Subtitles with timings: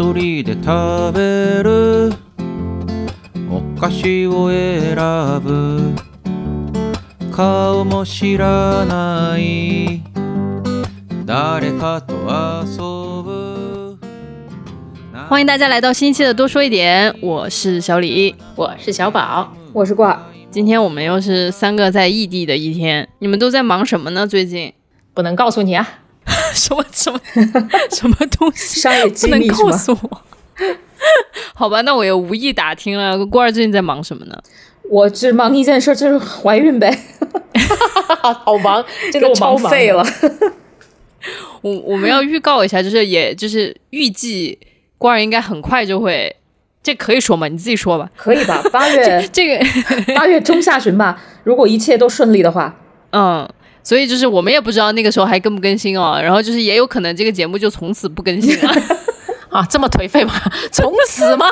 [0.00, 2.10] 一人で食べる
[3.50, 4.96] お菓子を選
[5.42, 5.94] ぶ
[7.30, 10.02] 顔も知らない
[11.26, 12.14] 誰かと
[12.64, 12.78] 遊
[13.22, 13.98] ぶ
[15.28, 18.34] 欢迎大家来到新一期的多说一点，我是小李。
[18.54, 24.26] 我是小宝，我是挂，今天我们又是三个在异地的一天，你们都在忙什么呢？
[24.26, 24.72] 最近
[25.12, 25.86] 不能告诉你啊，
[26.53, 27.19] 什么什么
[27.91, 29.49] 什么东西商业机密？
[29.49, 30.21] 告诉我？
[31.55, 33.25] 好吧，那我也无意打听了。
[33.25, 34.37] 郭二最近在忙什么呢？
[34.89, 36.95] 我只忙一件事，就是怀孕呗，
[38.21, 40.05] 好忙，真给我的超废了。。
[41.61, 44.59] 我我们要预告一下，就是也就是预计
[44.97, 46.35] 郭二应该很快就会，
[46.83, 47.47] 这可以说吗？
[47.47, 48.09] 你自己说吧。
[48.17, 48.61] 可以吧？
[48.71, 49.65] 八月这个
[50.15, 52.75] 八月中下旬吧，如果一切都顺利的话，
[53.11, 53.47] 嗯，
[53.83, 58.73] 所以就是我们也不知道那个时候还更不更新哦， 然后就是也有可能这个节目就从此不更新了。
[59.49, 60.33] 啊，这么颓废吗？
[60.71, 61.45] 从此吗？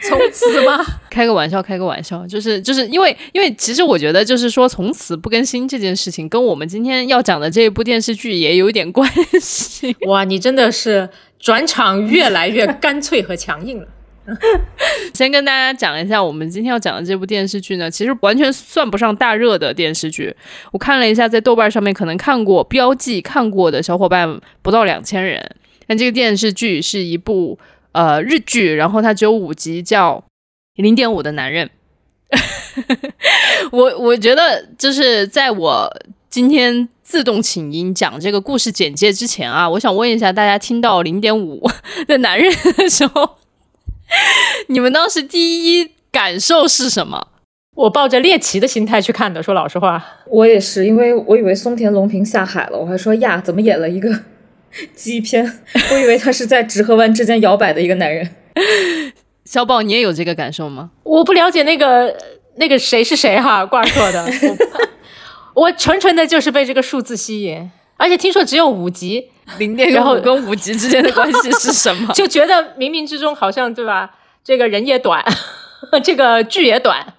[0.00, 0.84] 从此吗？
[1.10, 9.94] 开个玩笑，开个玩笑，就是就是因为因为其实我觉得就是说从此不更新这件事情，跟我们今天要讲的这一部电视剧也有点关系。
[10.06, 13.86] 哇，你真的是转场越来越干脆和强硬了。
[15.14, 20.34] 先跟大家讲一下，我们今天要讲的这部电视剧呢，其实完全算不上大热的电视剧。
[20.72, 25.56] 我看了一下，在豆瓣上面可能看过标记看过的小伙伴不到两千人。
[25.86, 27.58] 但这个电视剧是一部
[27.92, 30.24] 呃日剧，然后它只有五集，叫
[30.82, 31.68] 《零点五的男人》。
[33.70, 35.94] 我我觉得就是在我
[36.30, 41.70] 今天自动请缨讲这个故事简介之前啊，我想问一下大家，听到零点五
[42.06, 43.36] 的男人的时候，
[44.68, 47.28] 你们当时第一感受是什么？
[47.76, 54.20] 我抱着猎奇的心态去看的，说老实话，我也是，因为我以为松田龙平下海了，我还说呀，怎么演了一个
[54.94, 55.60] 基片？
[55.92, 58.30] 我以为他是在直河湾之间摇摆的一个男人。
[59.44, 60.90] 小宝，你也有这个感受吗？
[61.02, 62.16] 我不了解那个
[62.56, 64.24] 那个谁是谁哈，挂错的，
[65.54, 72.12] 我我纯纯的就是被这个数字吸引，而且听说只有五集，零点然后五跟五级之间的关系是什么？
[72.14, 74.10] 就觉得冥冥之中好像对吧？
[74.42, 75.24] 这个人也短，
[76.04, 77.14] 这个剧也短，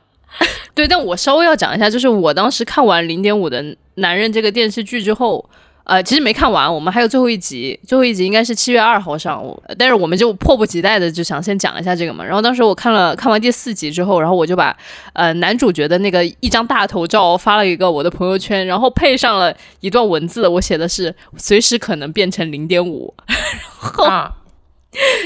[0.74, 3.63] 对，但我稍微要讲一下，就是我当时看完《零点五的
[3.96, 5.50] 男人》这个电视剧之后，
[5.85, 12.25] 呃，其实没看完，我们还有最后一集，最后一集应该是七月二号上，午但是我们就迫不及待的就想先讲一下这个嘛。
[12.25, 14.75] 然后当时我看了看完第四集之后，然后我就把
[15.13, 23.13] 呃男主角的那个一张大头照发了一个我的朋友圈，然后配上了一段文字，我写的是随时可能变成零点五。
[24.07, 24.31] 啊，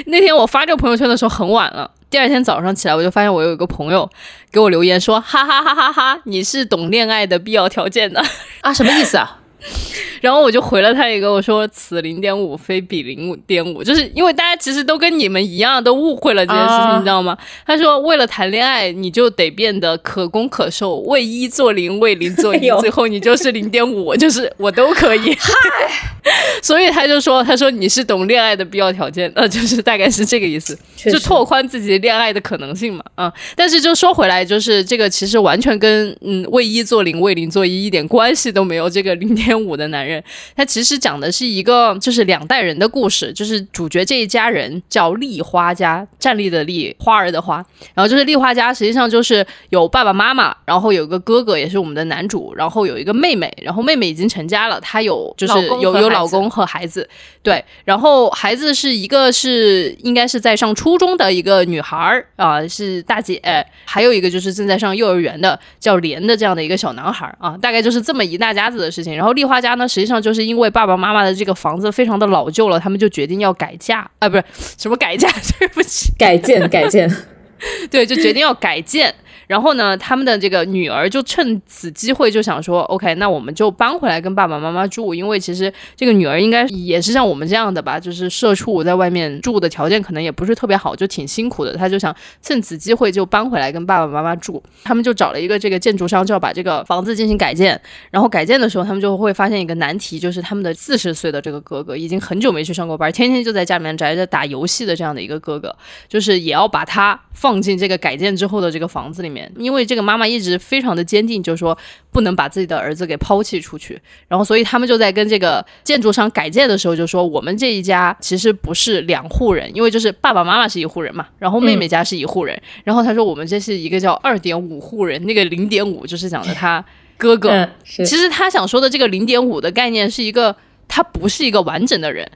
[0.07, 4.09] 那天我发这个朋友圈的时候很晚了，第二天早上起来我就发现我有一个朋友
[4.51, 8.21] 给我留言说，哈哈哈哈哈，你是懂恋爱的必要条件的。
[8.59, 9.39] 啊，什么意思啊？
[10.21, 17.37] 然后我就回了他一个，我说此零点五非彼零点五，就是因为大家其实都跟你们一样，都误会了这件事情，啊你知道吗？
[17.65, 25.35] 他说为了谈恋爱，你就得变得可攻可受，为一做零，为零做一，最后你就是零点五，就是我都可以。
[26.61, 30.77] 所以他就说，他说你是懂恋爱的必要条件，呃，就是大概是这个意思。
[30.95, 38.89] 就拓宽自己恋爱的可能性嘛，啊、但是就说回来，就是这个其实完全跟嗯为一做零为零做一一点关系都没有。
[38.89, 40.08] 这个零点五的男人，
[40.55, 47.57] 他其实讲的是一个就是两代人的故事，就是主角这一家人叫立花家，站立的立，花儿的花，
[47.93, 57.07] 然后就是立花家实际上就是有爸爸妈妈，然后有一个哥哥也是我们的男主，然后有一个妹妹，然后妹妹已经成家了，她有就是有有老公和孩子，
[57.43, 63.41] 对，然后孩子是一个是应该是在上初中的一个女孩儿啊、是大姐，
[63.85, 69.15] 还有一个就是正在上幼儿园的叫莲的这样的一个小男孩儿啊，大概就是这么一大家子的事情。
[69.15, 74.43] 然后丽花家呢，实际上就是因为爸爸妈妈的这个房子非常的老旧了，他们就决定要改嫁啊，不是
[74.77, 75.29] 什么改嫁，
[75.59, 77.09] 对不起，改建改建，
[77.91, 79.13] 对，就决定要改建。
[79.49, 91.75] 然后呢，他们的这个女儿就趁此机会就想说，OK，那我们就搬回来跟爸爸妈妈住，因为其实这个女儿应该也是像我们这样的吧，就是社畜在外面住的条件可能也不是特别好，就挺辛苦的。
[91.75, 94.61] 她就想趁此机会就搬回来跟爸爸妈妈住。
[94.83, 97.81] 他们就找了一个这个建筑商，就要把这个房子进行改建。
[98.11, 105.75] 然后改建的时候，他们就会发现一个难题，就是他们的四十岁的这个哥哥已经很久没去上过班，天天就在家里面宅着打游戏的这样的一个哥哥，
[106.07, 111.77] 就是也要把他放进这个改建之后的这个房子里面，因为这个妈妈一直非常的坚定，就是说
[112.11, 114.01] 不能把自己的儿子给抛弃出去。
[114.27, 122.59] 然后，所以他们就在跟这个建筑商改建的时候就说，我们这一家其实不是两户人，因为就是爸爸妈妈是一户人嘛，然后妹妹家是一户人。
[122.83, 126.83] 然后他说我们这是一个叫二点五户人，那个零点五就是讲的他
[127.17, 127.49] 哥哥。
[127.49, 130.55] 嗯，其实他想说的这个零点五的概念是一个，
[130.87, 132.29] 他不是一个完整的人。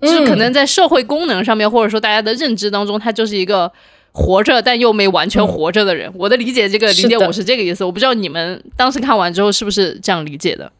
[0.00, 3.72] 就是可能在社会功能上面，或者说大家的认知当中，他就是一个
[4.12, 6.12] 活着但又没完全活着的人。
[6.16, 7.84] 我的理解，这个零点五是这个意思。
[7.84, 10.70] 我不知道你们当时看完之后是不是这样理解的。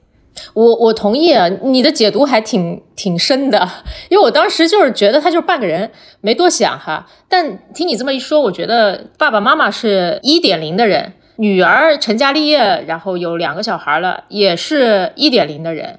[0.55, 3.69] 我我同意啊，你的解读还挺挺深的，
[4.09, 5.91] 因为我当时就是觉得他就是半个人，
[6.23, 7.07] 没多想哈。
[7.29, 15.99] 但听你这么一说，我觉得爸爸妈妈是一点零的人，女儿成家立业，然后有两个小孩了，也是一点零的人。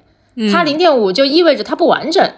[0.52, 2.28] 他零点五就意味着他不完整，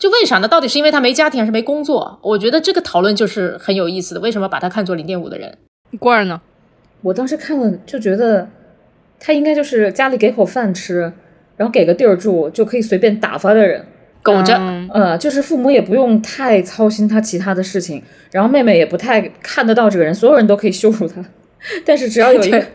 [0.00, 0.48] 就为啥呢？
[0.48, 2.18] 到底是因为他没家庭还是没工作？
[2.22, 4.20] 我觉得这个讨论就是很有意思的。
[4.20, 5.58] 为什么把他看作零点五的人？
[5.98, 6.40] 罐儿呢？
[7.02, 8.48] 我当时看了就觉得，
[9.20, 11.12] 他应该就是家里给口饭吃，
[11.58, 13.84] 然后给个地儿住，就可以随便打发的人。
[14.22, 21.22] 苟着，嗯呃，就是父母也不用太操心他其他的事情，然后妹妹也不太看得到这个人，所有人都可以羞辱他，
[21.84, 22.66] 但是只要有一 个对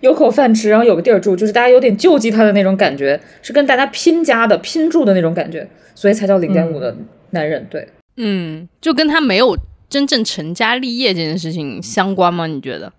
[0.00, 6.96] 有口饭吃，然后有个地儿住，就是大家有点救济他的那种感觉，是跟大家拼家的、拼住的那种感觉，所以才叫零点五的
[7.30, 7.66] 男人。
[7.70, 9.56] 对，嗯，就跟他没有
[9.88, 12.46] 真正成家立业这件事情相关吗？
[12.46, 12.92] 你觉得？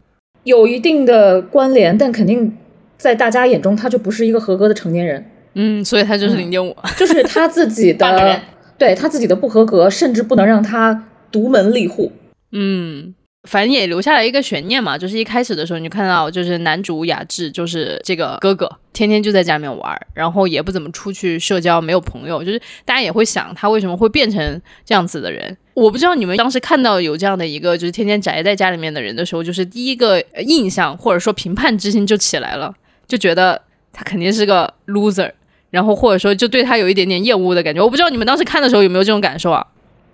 [0.43, 2.55] 有一定的关联，但肯定
[2.97, 6.75] 在大家眼中他就不是一个合格的成年人，嗯，所以他就是零点五。
[6.95, 8.41] 就是他自己的
[8.77, 12.11] 对他自己的不合格，甚至不能让他独门立户。
[12.51, 13.13] 嗯，
[13.47, 25.57] 反正也留下来一个悬念嘛，就是一开始的时候你就看到，就是男主雅致，就是这个哥哥，天天就在家里面玩，然后也不怎么出去社交，没有朋友，就是大家也会想他为什么会变成这样子的人。
[25.73, 32.73] 我不知道你们当时看到有这样的一个就是天天宅在家里面的人的时候，就是第一个印象或者说评判之心就起来了，
[33.07, 33.61] 就觉得
[33.93, 35.31] 他肯定是个 loser，
[35.69, 37.81] 然后或者说就对他有一点点厌恶的感觉。
[37.83, 39.65] 我不知道你们当时看的时候有没有这种感受啊？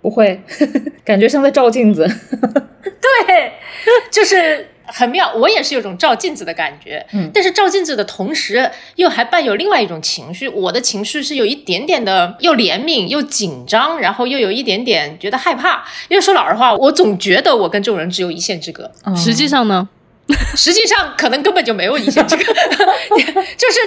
[0.04, 0.38] 不会，
[1.02, 2.06] 感觉像在照镜子。
[3.26, 3.52] 对，
[4.10, 5.32] 就是很妙。
[5.34, 10.46] 我也是有种照镜子的感觉，嗯但是照镜子的同时，又还伴有另外一种情绪。
[10.46, 15.82] 我的情绪是有一点点的，又怜悯又紧张，然后又有一点点觉得害怕。
[16.08, 19.88] 因为说老实话，我总觉得我跟这种人只有一线之隔，实际上呢，
[20.56, 22.42] 实际上可能根本就没有一线之隔。
[22.44, 23.80] 就是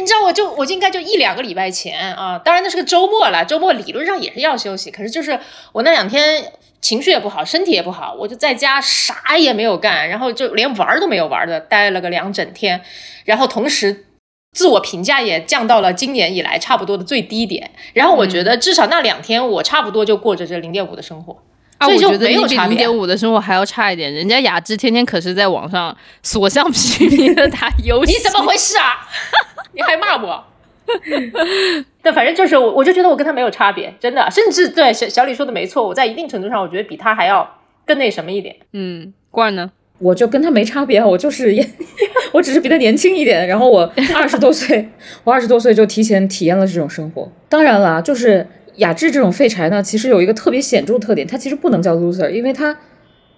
[0.00, 5.38] 你知道，我就我就应该就一两个礼拜前啊，当然那是个周末了，周末理论上也是要休息，可是就是
[5.72, 6.52] 我那两天。
[6.78, 12.80] 情绪也不好，身体也不好，我就在家啥也没有干，然后就连玩儿都没有玩儿的，待了个两整天，
[13.24, 14.04] 然后同时
[14.52, 17.72] 自我评价也降到了今年以来差不多的最低点。
[17.94, 21.42] 然后我觉得至少那两天我差不多就过着这零点五的生活，
[21.78, 22.94] 啊，所以就我觉得没有零点。
[22.96, 24.12] 五的生活还要差一点。
[24.12, 29.06] 人家雅致天天可是在网上所向披靡的打游戏，你怎么回事啊？
[29.74, 30.44] 你还骂我？
[32.00, 38.54] 但，反正就是我，我就觉得我跟他没有差别，真的，甚至对小小李说的没错，我在一定程度上，我觉得比他还要更那什么一点。
[38.72, 39.70] 嗯，罐儿呢？
[39.98, 41.70] 我就跟他没差别，我就是也，
[42.32, 43.48] 我只是比他年轻一点。
[43.48, 44.88] 然后我二十多岁，
[45.24, 47.30] 我二十多岁就提前体验了这种生活。
[47.48, 48.46] 当然了，就是
[48.76, 52.78] 雅致这种废柴呢，其实有一个特别显著的特点，他其实不能叫 loser，因为他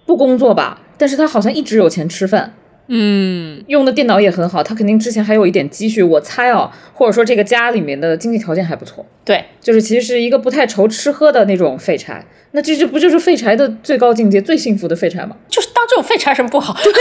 [0.05, 2.53] 不工作吧，但是他好像一直有钱吃饭。
[2.91, 12.25] 嗯，用的电脑也很好，他肯定之前还有一点积蓄，我猜哦，或者说这个家里面的经济条件还不错，对，就是其实是一个不太愁吃喝的那种废柴。
[12.51, 15.37] 那这这不就是废柴的最高境界、最幸福的废柴吗？
[15.47, 16.75] 就是当这种废柴有什么不好？
[16.83, 16.91] 对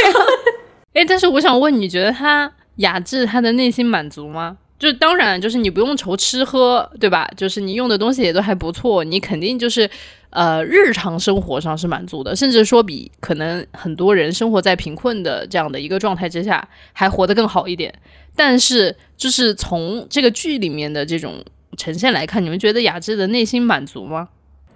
[1.01, 4.59] 哎，但是我想问，你觉得他雅致他的内心满足吗？
[4.79, 7.29] 就当然，就是你不用愁吃喝，对吧？
[7.37, 9.91] 就是你用的东西也都还不错，你肯定就是
[10.31, 17.93] 呃日常生活上是满足的，甚至说比可能很多人生活在贫困的这样的一个状态之下还活得更好一点。
[18.37, 21.45] 但是就是从这个剧里面的这种
[21.77, 24.29] 呈现来看，你们觉得雅致的内心满足吗？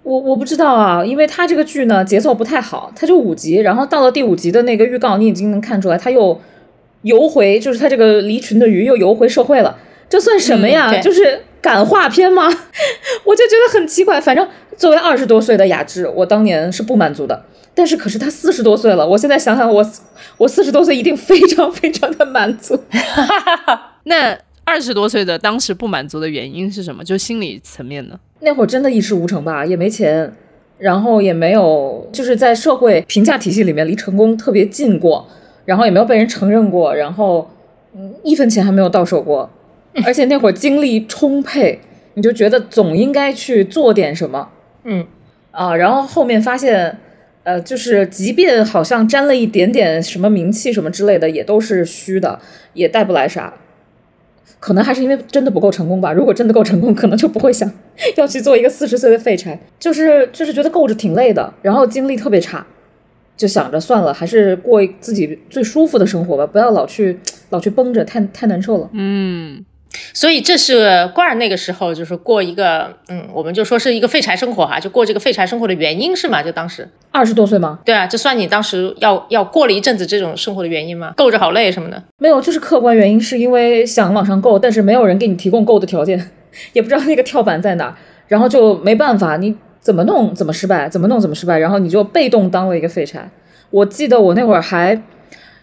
[0.03, 6.41] 我我不知道啊，因为他这个剧呢节奏不太好，他就五集，然后到了第五集的那个预告，你已经能看出来他又
[7.03, 9.77] 游回，就是他这个离群的鱼又游回社会了，
[10.13, 10.91] 这算什么呀？
[10.93, 12.43] 嗯就是感化片吗？
[13.25, 14.21] 我就觉得很奇怪。
[14.21, 17.43] 反正作为二十多岁的雅致，我当年是不满足的，
[17.73, 19.83] 但是可是他四十多岁了，我现在想想我
[20.37, 22.79] 我四十多岁一定非常非常的满足。
[24.05, 27.03] 那二十多岁的当时不满足的原因是什么？
[27.03, 28.19] 就心理层面呢。
[28.41, 30.31] 那会儿真的一事无成吧，也没钱，
[30.77, 35.27] 然后也没有就是在社会评价体系里面离成功特别近过，
[35.65, 37.49] 然后也没有被人承认过，然后
[37.95, 39.49] 嗯一分钱还没有到手过，
[40.05, 41.79] 而且那会儿精力充沛，
[42.13, 44.49] 你就觉得总应该去做点什么
[44.83, 45.05] 嗯，
[45.51, 46.97] 啊，然后后面发现。
[47.45, 52.39] 呃，就是即便好像沾了一点点什么名气什么之类的，也都是虚的，
[52.73, 53.53] 也带不来啥。
[54.61, 56.13] 可能还是因为真的不够成功吧。
[56.13, 57.69] 如果真的够成功，可能就不会想
[58.15, 59.59] 要去做一个四十岁的废柴。
[59.77, 62.65] 就是就是觉得够着挺累的，然后精力特别差，
[63.35, 67.19] 就想着算了，还是过自己最舒服的生活吧，不要老去
[67.49, 68.89] 老去绷着，太太难受了。
[68.93, 69.65] 嗯，
[70.13, 76.41] 所以这是罐儿那个时候就是过一个，嗯，我们就说是一个废柴生活哈，就过这个废柴生活的原因是吗？
[76.41, 77.79] 就当时，二十多岁吗？
[77.85, 81.13] 对啊，这算你当时要要过了一阵子这种生活的原因吗？
[81.15, 82.01] 够着好累什么的。
[82.17, 86.31] 没有，就是客观原因，是因为想往上够，但是没有人给你提供够的条件，
[86.73, 87.95] 也不知道那个跳板在哪儿，
[88.27, 93.29] 然后就没办法，你怎么弄怎么失败，怎么弄怎么失败，然后你就被动当了一个废柴。
[93.69, 95.01] 我记得我那会儿还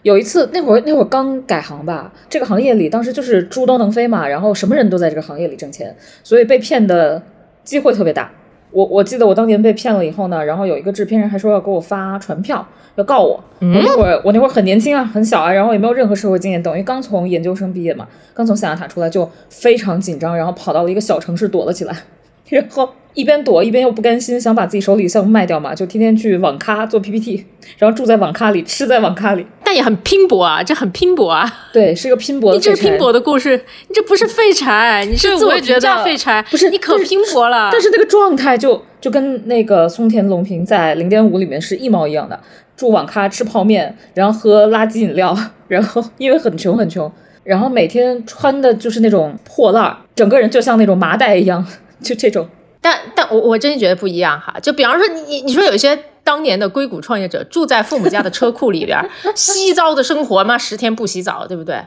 [0.03, 7.21] 有一次，那会儿那会儿刚改行吧，这个行业里当时就是猪都能飞嘛，然后什么人都在这个行业里挣钱，所以被骗的
[7.63, 8.31] 机会特别大。
[8.71, 12.65] 我我记得我当年被骗了以后呢，然后有一个制片人还说要给我发传票，
[12.95, 13.43] 要告我。
[13.59, 21.93] 我那会儿我那会儿很年轻啊，很小啊，然后也没有任何社会经验，等于刚从研究生毕业嘛，刚从象牙塔出来就非常紧张，然后跑到了一个小城市躲了起来，
[22.47, 27.45] 然后一边躲一边又不甘心，想把自己手里项目卖掉嘛，就天天去网咖做 PPT，
[27.77, 29.45] 然后住在网咖里，吃在网咖里。
[29.63, 31.49] 但也很拼搏啊，这很拼搏啊！
[31.71, 32.57] 对，是一个拼搏的。
[32.57, 33.55] 你这是拼搏的故事，
[33.87, 36.41] 你这不是废柴，你是自我觉得废柴。
[36.49, 42.39] 不是你可拼搏了，但是那个状态就就跟那个松田龙平在零点五里面是一毛一样的，
[42.75, 45.37] 住网咖吃泡面，然后喝垃圾饮料，
[45.69, 47.09] 然后因为很穷很穷，
[47.43, 51.65] 然后每天穿的就是那种破烂儿，整个人就像那种麻袋一样，
[52.01, 52.47] 就这种。
[52.81, 58.99] 但但我我真觉得不一样哈，就比方说你你你说有些当年的硅谷创业者住在父母家的车库里边，
[59.35, 61.79] 稀糟的生活嘛，十天不洗澡，对不对？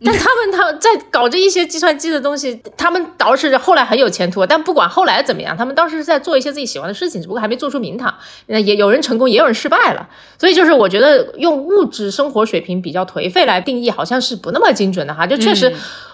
[0.04, 4.46] 但他们他在搞这一些计算机的东西，他们倒是后来很有前途。
[4.46, 8.14] 但不管后来怎么样，他们当时是在做一些自己喜欢的事情，只不过还没做出名堂。
[8.46, 10.08] 那也有人成功，也有人失败了。
[10.38, 15.26] 所以就是我觉得用物质生活水平比较颓废来定义，好像是不那么精准的哈。
[15.26, 15.70] 就确实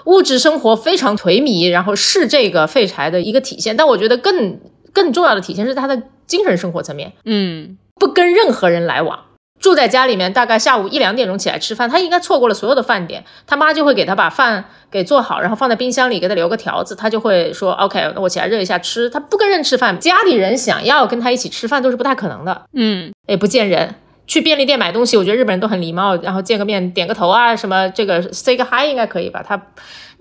[0.06, 3.76] 物质生活非常颓靡，然后是这个废柴的一个体现。
[3.76, 4.58] 但我觉得更
[4.92, 9.20] 更重要的体现是他的精神生活层面，嗯，不跟任何人来往。
[9.66, 19.10] 住在家里面，大概下午一两点钟起来吃饭，他应该错过了所有的饭点，他妈就会给他把饭给做好，然后放在冰箱里，给他留个条子，他就会说 OK，那我起来热一下吃。
[19.10, 23.96] 他不跟人吃饭，家里人想要跟他一起吃饭都是不太可能的，嗯，也不见人。
[24.28, 29.44] 去便利店买东西，我觉得日本人都很礼貌，然后见个面点个头啊，什么这个 say 个 hi 应该可以吧？
[29.44, 29.60] 他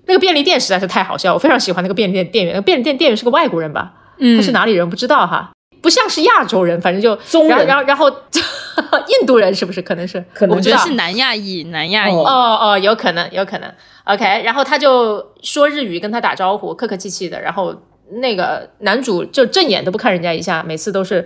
[0.06, 3.92] 那个便利店实在是太好笑，我非常喜欢那个便利店店员，那个便利店店员是个外国人吧？
[4.18, 5.52] 嗯他是哪里人不知道哈，
[5.86, 8.10] 不像是亚洲人，反正就中然后然后然后
[9.20, 9.80] 印度人是不是？
[9.80, 12.12] 可能是，可能我觉得是南亚裔，南亚裔。
[12.12, 13.72] 哦哦哦，有可能，有可能。
[14.02, 17.40] OK，然后他就说日语跟他打招呼，客客气气的。
[17.40, 17.72] 然后
[18.10, 21.24] 那个男主就正眼都不看人家一下，每次都是，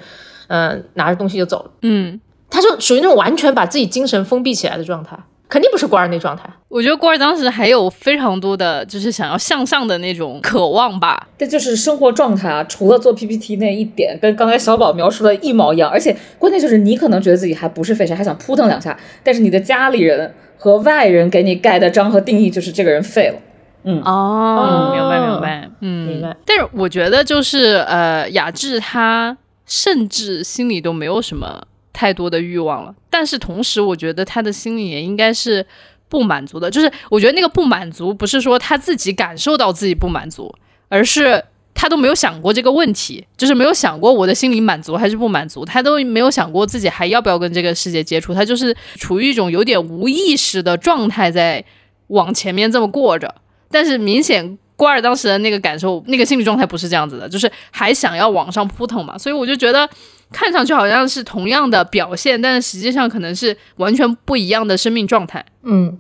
[0.49, 1.71] 嗯、拿着东西就走了。
[1.81, 5.17] 嗯，他就属于那种完全把自己精神封闭起来的状态，
[5.50, 6.45] 肯定不是官儿那状态。
[6.69, 11.26] 我觉得郭儿当时还有非常多的就是想要向上的那种渴望吧。
[11.37, 12.62] 这就是生活状态啊！
[12.64, 15.90] 除了做 PPT 那一点，跟刚才小宝描述的一毛一样。
[15.90, 23.35] 而且关键就是你可能觉得自己还不是废柴，还想扑腾两下，但是你的家里人和外人给你盖的章和定义就是这个人废了。
[23.83, 26.37] 嗯，哦，明白明白，嗯，明白。
[26.47, 35.66] 但是我觉得就是呃，雅致他甚至心里都没有什么太多的欲望了，但是同时我觉得他的心里也应该是
[36.09, 36.70] 不满足的。
[36.70, 40.54] 就是我觉得那个不满足不是说他自己感受到自己不满足，
[40.88, 41.44] 而是
[41.75, 51.64] 他都没有想过这个问题，就是没有想过我的心里满足还是不满足，他都没有想过自己还要不要跟这个世界接触，他就是处于一种有点无意识的状态在
[52.09, 53.35] 往前面这么过着。
[53.70, 59.88] 但是明显瓜尔当时的那个感受，那个心理状态不是这样子的，就是还想要往上扑腾嘛，所以我就觉得
[60.32, 65.44] 看上去好像是同样的表现，但是实际上可能是完全不一样的生命状态。
[65.62, 65.99] 嗯，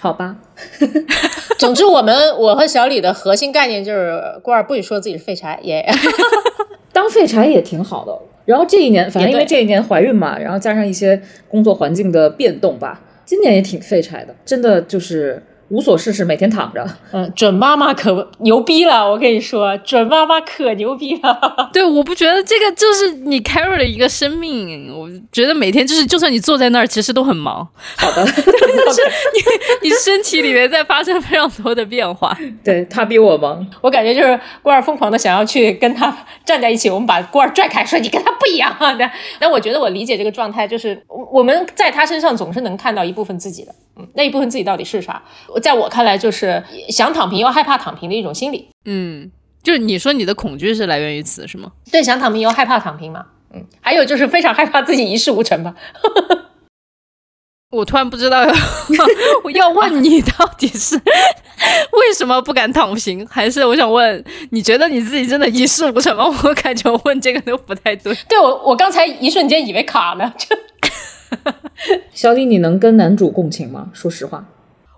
[0.00, 0.36] 好吧，
[1.58, 5.84] 总之，我们我和小李的核心概念就是官儿不许说自己是废柴，也、
[6.92, 8.18] 当废柴也挺好的。
[8.44, 15.40] 然后这一年，反正因为这一年怀孕嘛，然后加上一些工作环境的变动吧，今年也挺废柴的，真的就是
[15.72, 16.86] 无所事事，每天躺着。
[17.12, 21.70] 嗯，准妈妈可牛逼了，我跟你说，准妈妈可牛逼了。
[21.72, 28.42] 对，我不觉得这个就是你 carry 了一个生命，我觉得每天就是，就算你坐在那儿，其实都很忙，好的， 是
[29.82, 32.36] 你你身体里面在发生非常多的变化。
[32.62, 33.66] 对他比我忙。
[33.80, 36.14] 我感觉就是官儿疯狂的想要去跟他
[36.44, 38.94] 站在一起，我们把官儿拽开，说你跟他不一样啊。
[38.98, 39.10] 但
[39.40, 45.22] 但我觉得我理解这个状态，就是我我们在他身上总是能看到一部分自己的，嗯，那一部分自己到底是啥？
[45.62, 48.68] 在我看来，就是想躺平又害怕躺平的一种心理。
[48.84, 49.30] 嗯，
[49.62, 51.70] 就是你说你的恐惧是来源于此是吗？
[51.90, 55.74] 对，想躺平又害怕躺平嘛，嗯，还有就是非常害怕自己一事无成吧。
[57.70, 58.52] 我突然不知道要
[59.44, 66.24] 我 要问你到底是为什么不敢躺平，还是我想问你觉得你自己真的一事无成吗？
[66.44, 68.14] 我感觉我问这个都不太对。
[68.28, 70.54] 对我，我刚才一瞬间以为卡了，就
[72.12, 73.88] 小李，你能跟男主共情吗？
[73.94, 74.44] 说实话，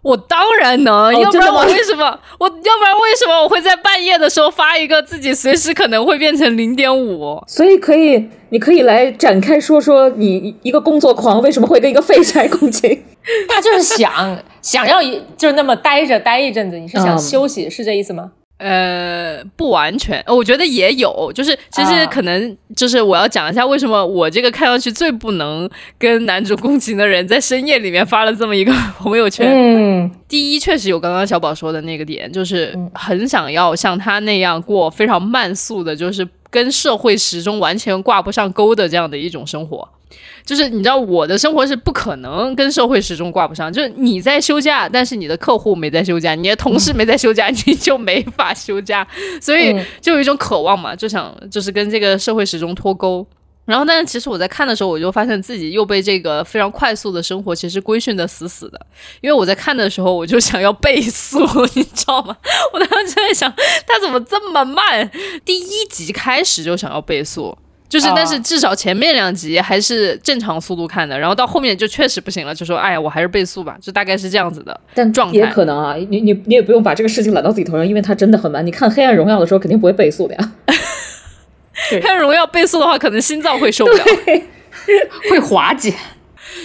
[0.05, 2.05] 我当然能，要不然我为什么
[2.39, 7.43] 我要不然为什么我会在半夜的时候发一个自己随时可能会变成零点五？
[7.49, 13.03] 所以可以，你可以来展开说说你一个工作狂为什么会跟一个废柴共情？
[13.49, 18.33] 他就是想想要一就是那么待着待一阵子，你是想嗯休息，是这意思吗？
[18.57, 25.69] 呃，不完全，呃我觉得也有，就是其实啊可能就是我要讲一下为什么我这个看上去最不能
[25.99, 29.49] 跟男主共情的人，在深夜里面发了这么一个朋友圈。
[29.51, 39.87] 嗯，第一，确实有刚刚小宝说的那个点，就是嗯很想要像他那样过非常慢速的，就是跟社会时钟完全挂不上钩的这样的一种生活。
[40.45, 43.73] 就是你知道，我的生活是不可能跟社会时钟挂不上。
[43.73, 49.07] 就是你在休假，但是你的客户没在休假，你的同事没在休假，你就没法休假。
[49.41, 53.27] 所以嗯就有一种渴望嘛，就想就是跟这个社会时钟脱钩。
[53.67, 58.79] 然后，但是其实我在看的时候，我就发现自己又被这个非常快速的生活其实规训的死死的。
[59.23, 61.39] 因为我在看的时候，我就想要倍速，
[61.75, 62.37] 你知道吗？
[62.75, 63.51] 我当时在想，
[63.87, 65.11] 他怎么这么慢？
[65.47, 67.57] 第一集开始就想要倍速。
[67.89, 74.79] 就是，但是啊至少前面两集还是正常速度看的，然后到后面就确实不行了，就说哎呀，我还是倍速吧，就大概是这样子的。
[74.95, 78.67] 但状态也可能啊，你你你也不用把这个事情揽到自己头上，因为它真的很慢。
[78.67, 80.53] 你看《黑暗荣耀》的时候，肯定不会倍速的呀。
[81.91, 84.05] 黑暗荣耀倍速的话，可能心脏会受不了。
[85.31, 85.93] 会滑稽。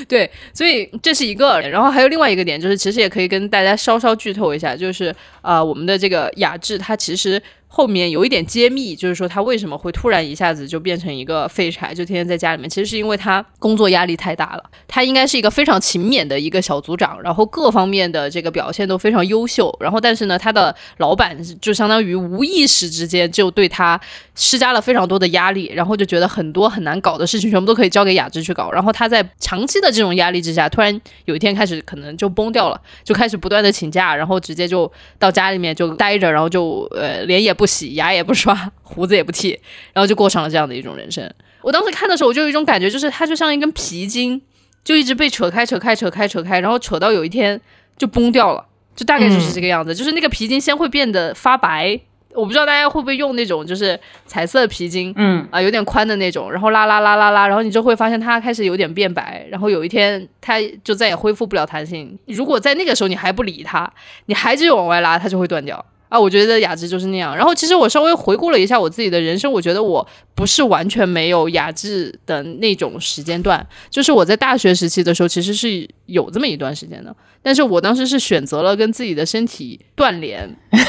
[0.08, 14.64] 对，所以这是一个，然后还有另外一个点，就是其实也可以跟大家稍稍剧透一下，就是呃，我们的这个雅致，它其实后面有一点揭秘，就是说他为什么会突然一下子就变成一个废柴，就天天在家里面，其实是因为他工作压力太大了。
[14.88, 24.00] 他应该是一个非常勤勉的一个小组长，然后各方面的这个表现都非常优秀，然后但是呢，他的老板就相当于无意识之间就对他
[24.34, 39.60] 施加了非常多的压力，然后就觉得很多很难搞的事情全部都可以交给雅芝去搞，然后他在长期的这种压力之下，突然有一天开始可能就崩掉了，就开始不断的请假，然后直接就到家里面就待着，然后就呃连也 不洗，牙也不刷，胡子也不剃，
[39.92, 41.30] 然后就过上了这样的一种人生。
[41.62, 44.42] 我当时看的时候，我就有一种感觉，就是他就像一根皮筋，
[44.82, 47.60] 就一直被扯开、扯开、扯开、扯开，然后扯到有一天
[47.98, 49.94] 就崩掉了，就大概就是这个样子。
[49.94, 52.00] 就是那个皮筋先会变得发白，
[52.34, 62.18] 我不知道大家会不会用那种就是彩色皮筋，嗯啊、有点宽的那种，然后拉拉拉拉拉，然后你就会发现它开始有点变白，然后有一天它就再也恢复不了弹性。
[62.28, 63.92] 如果在那个时候你还不理它，
[64.28, 65.86] 你还继续往外拉，它就会断掉。
[66.10, 67.36] 啊，我觉得雅致就是那样。
[67.36, 77.16] 然后其实我稍微回顾了一下我自己的人生，我觉得我不是完全没有雅致的那种时间段，就是我在大学时期的时候，其实是有这么一段时间的。
[77.42, 80.58] 但是我当时是选择了跟自己的身体断联。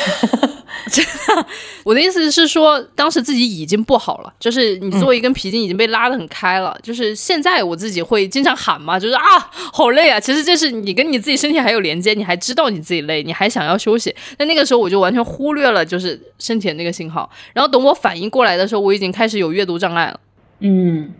[1.85, 6.77] 我的意思是说，当时自己已经不好了，就是你作为一根皮筋已经被拉得很开了。
[6.83, 9.23] 就是现在我自己会经常喊嘛，就是啊，
[9.73, 10.19] 好累啊。
[10.19, 14.15] 其实这是你跟你自己身体还有连接，你还知道你自己累，你还想要休息。
[14.37, 17.31] 但那个时候我就完全忽略了就是身体的那个信号。
[17.53, 20.21] 然后等我反应过来的时候，我已经开始有阅读障碍了。
[20.61, 21.13] 嗯，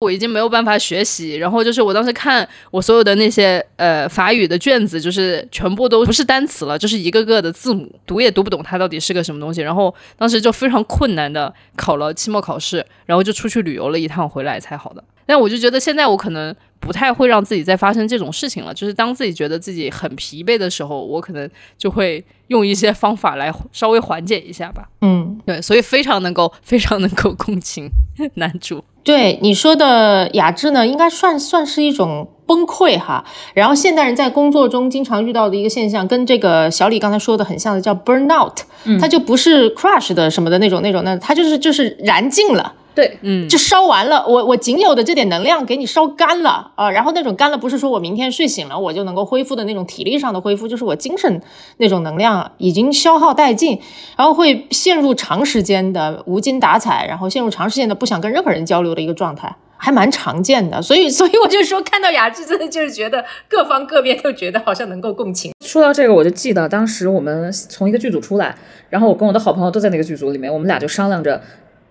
[0.00, 9.60] 我已经没有办法学习，然后就是我当时看我所有的那些呃法语的卷子，就是全部都不是单词了，就是一个个的字母，读也读不懂它到底是个什么东西。
[9.60, 15.02] 然后当时就非常困难的考了期末考试，然后就出去旅游了一趟回来才好的。
[15.26, 24.88] 但我就觉得现在我可能不太会让自己再发生这种事情了，就是当自己觉得自己很疲惫的时候，我可能就会用一些方法来稍微缓解一下吧。
[25.00, 27.90] 嗯，对，所以非常能够非常能够共情
[28.34, 28.82] 男主。
[29.04, 33.24] 对你说的雅致呢，应该算算是一种崩溃哈。
[33.54, 38.54] 然后现代人在工作中经常遇到的一个现象，跟这个小李刚才说的很像的，叫 burnout，、
[39.00, 42.74] 它就不是 crush 的什么的那种那种，那它就是就是燃尽了。
[42.98, 51.40] 对，嗯，就烧完了，我我仅有的这点能量给你烧干了啊、然后那种干了不是说我明天睡醒了我就能够恢复的那种体力上的恢复，就是我精神
[51.76, 53.78] 那种能量已经消耗殆尽，
[54.16, 59.54] 然后会陷入长时间的无精打采，然后陷入长时间的不想跟任何人交流的一个状态。
[59.80, 65.52] 还蛮常见的，所以， 所以我就说，看到雅致，真的就是觉得各方各面都觉得好像能够共情。
[65.64, 68.56] 说到这个，我就记得当时我们从一个剧组出来，
[68.90, 71.40] 然后我跟我的好朋友都在那个剧组里面，我们俩就商量着，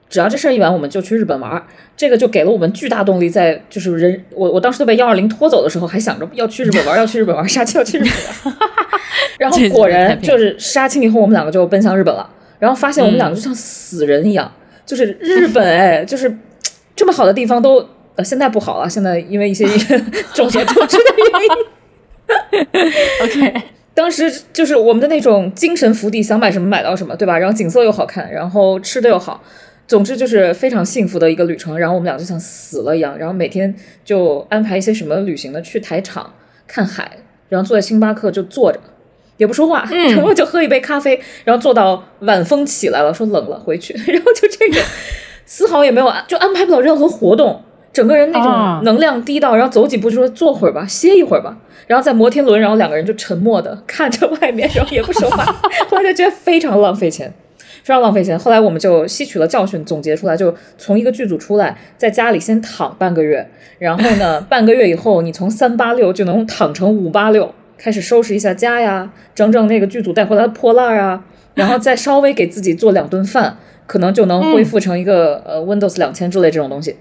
[0.10, 1.64] 只要这事儿一完，我们就去日本玩儿。
[1.96, 8.12] 这个就给了我们巨大动力，在就是人，我我当时都被幺二零拖走的时候，还想着要去日本玩儿，要去日本玩儿， 杀青要去日本
[8.46, 8.58] 玩儿。
[9.40, 12.30] 然后果然就是杀青以后，我们两个就奔向日本了。
[12.60, 14.52] 然后发现我们两个就像死人一样，
[14.86, 16.36] 就是日本 哎，就是
[16.96, 17.84] 这么好的地方都
[18.16, 19.66] 呃现在不好了，现在因为一些
[20.34, 21.50] 众所周知的原因。
[23.24, 23.62] OK，
[23.94, 27.38] 当时就是我们的那种精神福地，想买什么买到什么，对吧？
[27.38, 29.44] 然后景色又好看，然后吃的又好，
[29.88, 31.78] 总之就是非常幸福的一个旅程。
[31.78, 33.74] 然后我们俩就像死了一样，然后每天
[34.04, 36.34] 就安排一些什么旅行的，去台场
[36.68, 37.10] 看海，
[37.50, 38.80] 然后坐在星巴克就坐着，
[39.38, 44.82] 也不说话，然后就喝一杯咖啡，然后坐到晚风起来了，说冷了回去，然后就这个
[45.46, 55.46] 丝毫也没有就安排不了任何活动，整个人那啊种能量低到，然后走几步就说坐会儿吧，歇一会儿吧，然后在摩天轮，然后两个人就沉默的看着外面，然后也不说话，
[55.88, 57.34] 后来就觉得非常浪费钱。
[57.88, 58.38] 非常浪费钱。
[58.38, 71.24] 后来我们就吸取了教训，总结出来，就从一个剧组出来，在家里先躺半个月，然后呢， 半个月以后，你从三八六就能躺成五八六，开始收拾一下家呀，整整那个剧组带回来的破烂啊，
[71.56, 73.58] 然后再稍微给自己做两顿饭。
[73.88, 76.94] 可能就能恢复成一个、呃 Windows 两千之类这种东西，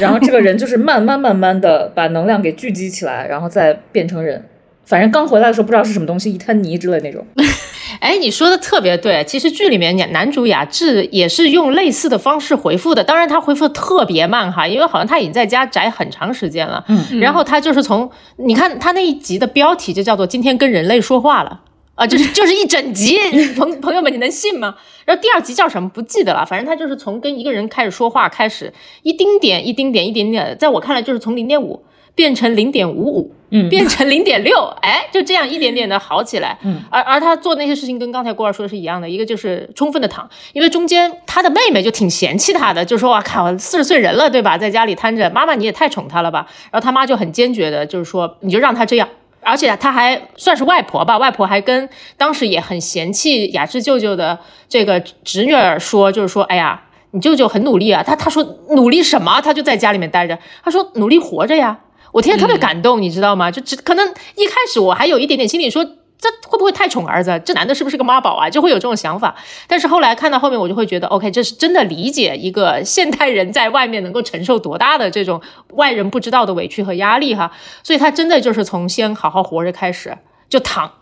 [0.00, 4.44] 然后这个人就是慢慢慢慢的把能量给聚集起来，然后再变成人。
[4.84, 7.24] 反正刚回来的时候不知道是什么东西，一滩泥之类那种。
[8.00, 16.84] 哎，你说的特别对，其实剧里面男主雅致也是用类似的方式回复的，当然他回复的特别慢哈，因为好像他已经在家宅很长时间了。
[16.88, 21.60] 嗯，然后他就是从你看他那一集的标题就叫做“今天跟人类说话了”。
[21.94, 23.18] 啊，就是 就是一整集，
[23.54, 24.74] 朋朋友们，你能信吗？
[25.04, 36.58] 然后第二集叫什么不记得了，反正他就是从跟一个人开始说话开始，一丁点一丁点一点点，在我看来就是从零点五变成零点五五，嗯变成零点六， 哎，就这样一点点的好起来。
[36.62, 46.46] 嗯，而而他做那些事情跟刚才郭二说的是一样的，一个就是充分的躺，因为中间他的妹妹就挺嫌弃他的，就说哇靠，四十岁人了对吧，在家里瘫着，妈妈你也太宠他了吧。
[46.70, 49.08] 然后他妈就很坚决的，就是说你就让他这样。
[49.44, 58.04] 而且他还算是外婆吧，外婆还跟当时也很嫌弃雅致舅舅的这个侄女儿说，就是说，哎呀，你舅舅很努力啊。
[58.04, 59.40] 他他说努力什么？
[59.40, 60.38] 他就在家里面待着。
[60.62, 61.76] 他说努力活着呀。
[62.12, 63.50] 我听着特别感动，你知道吗？
[63.50, 67.40] 就只可能一开始我还有一点点心里说，这会不会太宠儿子？
[67.44, 68.48] 这男的是不是个妈宝啊？
[68.48, 69.34] 就会有这种想法。
[69.66, 77.50] 但是后来看到后面，我就会觉得，OK，这是真的理解一个现代人在外面能够承受多大的这种外人不知道的委屈和压力哈。
[77.82, 80.92] 所以他真的就是从先好好活着开始，就躺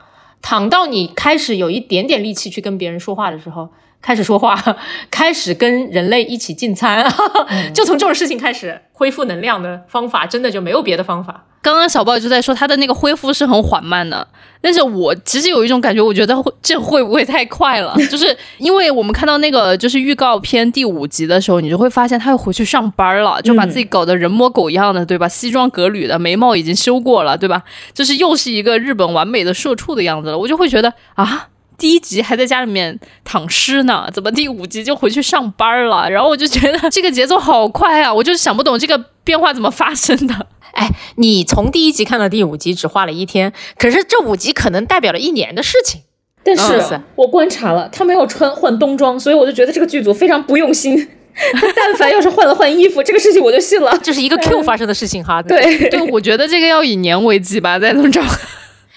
[0.40, 3.68] 躺到你开始有一点点力气去跟别人说话的时候。
[4.02, 4.58] 开始说话，
[5.10, 7.04] 开始跟人类一起进餐，
[7.74, 11.44] 就从这种事情开始恢复能量的方法，真的就没有别的方法。
[11.62, 14.26] 刚刚小豹就在说他的那个恢复是很缓慢的，
[14.62, 17.94] 但是我其实有一种感觉，我觉得会这会不会太快了？
[18.10, 25.28] 就是因为我们看到那个就是预告片第五集的时候，你就会发现他又回去上班了，就把自己搞得人模狗样的，对吧？
[25.28, 27.62] 西装革履的，眉毛已经修过了，对吧？
[27.92, 31.48] 就是又是一个日本完美的社畜的样子了，我就会觉得啊。
[31.80, 36.10] 第一集还在家里面躺尸呢，怎么第五集就回去上班了？
[36.10, 40.46] 然后我就觉得这个节奏好快啊，我就是想不懂这个变化怎么发生的。
[40.72, 46.02] 哎，你从第一集看到第五集只花了一天，可是这五集可能代表了一年的事情。
[46.44, 46.62] 但是
[46.92, 51.08] 嗯我观察了，他没有穿换冬装，所以我就觉得这个剧组非常不用心。
[51.54, 53.98] 他但凡要是换了换衣服，这个事情我就信了。
[54.02, 55.40] 这是一个 Q 发生的事情哈。
[55.40, 58.22] 对，对，我觉得这个要以年为计吧，再这么着。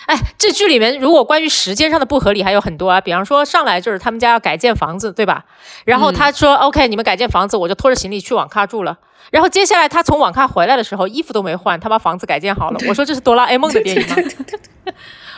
[0.05, 5.45] 哎，这剧里面如果关于时间上的不合理还有很多啊，比方说上来就是他们家要改建房子，对吧？
[5.85, 8.97] 然后他说、OK，你们改建房子，我就拖着行李去网咖住了。
[9.31, 12.79] 然后接下来他从网咖回来的时候，衣服都没换，他把房子改建好了。
[12.87, 14.15] 我说这是哆啦 A 梦的电影吗？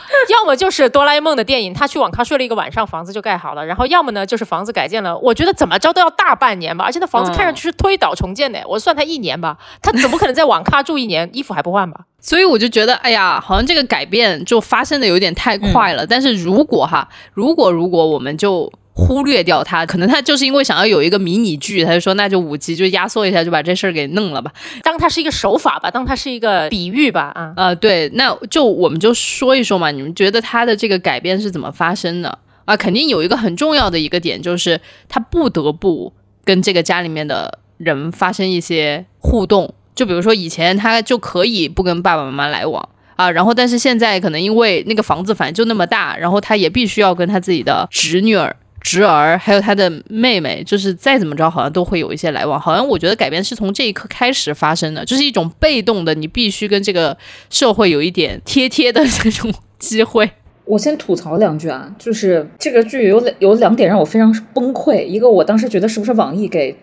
[0.30, 5.16] 要么就是哆啦 A 梦的电影，他去网咖睡了一个晚上，房子就盖好了；然后要么呢就是房子改建了。
[5.18, 12.00] 我觉得怎么着都要大半年吧，而且那房子看上去是推倒重建的，我算他一年吧，他怎么可能在网咖住一年，衣服还不换吧？
[12.20, 16.06] 所以我就觉得，哎呀，好像这个改变就发生的有点太快了。
[16.06, 24.50] 但是如果哈，如果如果我们就忽略掉它，可能他就是因为想要有一个迷你剧，他就说那就五集就压缩一下，就把这事儿给弄了吧。
[24.82, 27.52] 当它是一个手法吧，当它是一个比喻吧，啊。
[27.58, 32.74] 呃，对，那就我们就说一说嘛，你们觉得他的这个改变是怎么发生的啊？
[32.74, 34.80] 肯定有一个很重要的一个点，就是
[35.10, 36.10] 他不得不
[36.42, 39.74] 跟这个家里面的人发生一些互动。
[39.94, 48.56] 就比如说以前他就可以不跟爸爸妈妈来往啊，然后但是现在可能因为那个房子反正就那么大，然后他也必须要跟他自己的侄女儿。
[48.86, 52.58] 侄儿还有他的妹妹，就是再怎么着，好像都会有一些来往。
[52.58, 57.16] 好像我觉得改变是从这一刻开始发生的，就是一种被动的，你必须跟这个
[57.50, 60.30] 社会有一点贴贴的这种机会。
[60.66, 65.04] 我先吐槽两句啊，就是这个剧有两有两点让我非常崩溃。
[65.04, 66.76] 一个，我当时觉得是不是网易给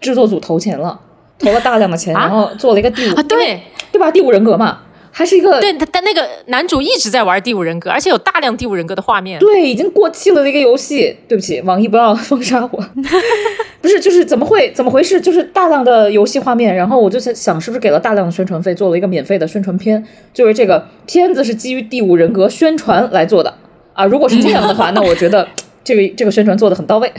[0.00, 1.00] 制作组投钱了，
[1.40, 3.60] 投了大量的钱，啊然后做了一个第五啊，对
[3.90, 4.08] 对吧？
[4.12, 9.38] 第五人格嘛，还是一个对，他但那个男主一直在玩第五人格，而且有大量第五人格的画面。
[9.40, 11.16] 对，已经过气了的一个游戏。
[11.26, 12.84] 对不起，网易不要封杀我。
[13.82, 15.20] 不是，就是怎么会怎么回事？
[15.20, 20.04] 就是大量的游戏画面，然后我就在想，是不是给了大量的宣传费，做了一个免费的宣传片？
[20.32, 23.52] 就是这个片子是基于第五人格宣传来做的
[23.94, 24.04] 啊。
[24.04, 25.48] 如果是这样的话， 那我觉得
[25.82, 27.12] 这个这个宣传做的很到位，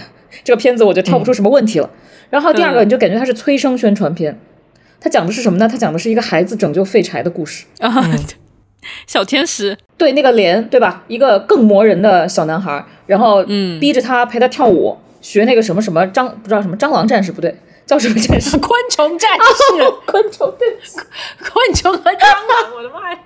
[0.43, 1.89] 这个片子我就挑不出什么问题了。
[2.30, 4.39] 然后第二个，你就感觉它是催生宣传片。
[5.03, 5.67] 它讲的是什么呢？
[5.67, 7.65] 他讲的是一个孩子拯救废柴的故事。
[7.79, 7.91] 啊，
[9.07, 11.03] 小天使，对那个莲，对吧？
[11.07, 18.57] 一个更磨人的小男孩，然后嗯逼着他陪他跳舞，学那个什么什么蟑，不知道什么蟑螂战士不对，叫什么战士？
[18.61, 20.67] 昆虫战士，昆虫对，
[21.41, 23.19] 昆虫和蟑螂，我的妈呀！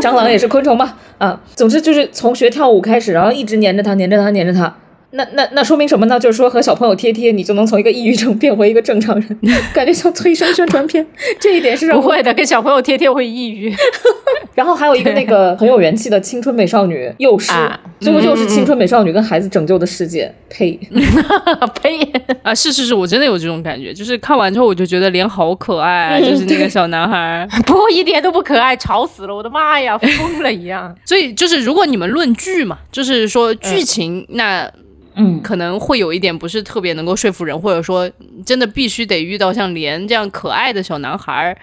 [0.00, 0.96] 蟑螂也是昆虫吧？
[1.18, 4.74] 啊，总之就是从学跳舞开始，然后一直黏着他，黏着他，黏着他。
[5.12, 6.18] 那那那说明什么呢？
[6.18, 9.38] 就是说和小朋友贴贴，你就能从一个抑郁症变回一个正常人，
[9.74, 11.04] 感觉像催生宣传片。
[11.38, 13.74] 这一点是不会的，跟小朋友贴贴会抑郁。
[14.54, 20.32] 然后还有一个那个很有元气的青春美少女幼师，啊最后就是青春美少女跟孩子拯救的世界。
[20.48, 20.78] 呸！
[21.80, 21.98] 呸！
[22.42, 29.34] 啊，是是是，我真的有这种感觉，就是看完之后我就觉得脸好可爱啊，就是那个小男孩 不过，一点都不可爱，吵死了！
[29.34, 30.94] 我的妈呀，疯了一样。
[31.04, 34.70] 所以就是如果你们论剧嘛，就是说剧情，那
[35.14, 38.10] 嗯，可能会有一点不是特别能够说服人，或者说
[38.44, 41.56] 真的必须得遇到像莲这样可爱的小男孩儿，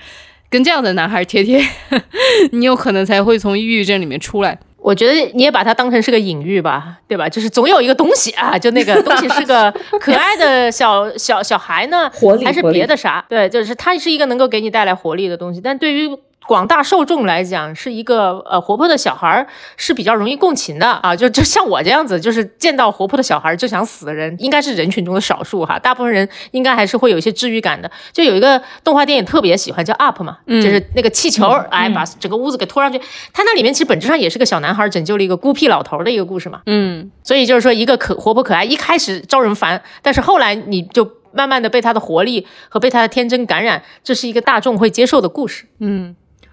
[0.50, 1.62] 跟这样的男孩儿贴贴，
[2.52, 4.60] 你有可能才会从抑郁症里面出来。
[4.80, 7.28] 我觉得你也把它当成是个隐喻吧，对吧？
[7.28, 12.10] 就是总有一个东西啊，就那个东西是个 可爱的小小小孩呢，
[12.46, 13.26] 还是别的啥？
[13.28, 16.08] 对，就是它是一个能够给你带来活力的东西，但对于
[16.48, 21.14] 广大受众来讲，是一个呃活泼的小孩儿是比较容易共情的啊。
[21.16, 25.78] 就就像我这样子，就是见到活泼的小孩儿就想死的人，应该是人群中的少数哈。
[25.78, 27.92] 大部分人应该还是会有一些治愈感的。
[28.14, 32.98] 就有一个动画电影特别喜欢，叫 Up 嘛，就是那个气球，哎，把整个屋子给拖上去。
[33.34, 36.62] 它那里面其实本质上也是个小男孩拯救了一个孤僻老头儿的一个故事嘛。
[36.66, 45.66] 嗯，所以就是说，一个可活泼可爱，一开始招人烦，但是后来你就慢慢的被他的活力和被他的天真感染，这是一个大众会接受的故事。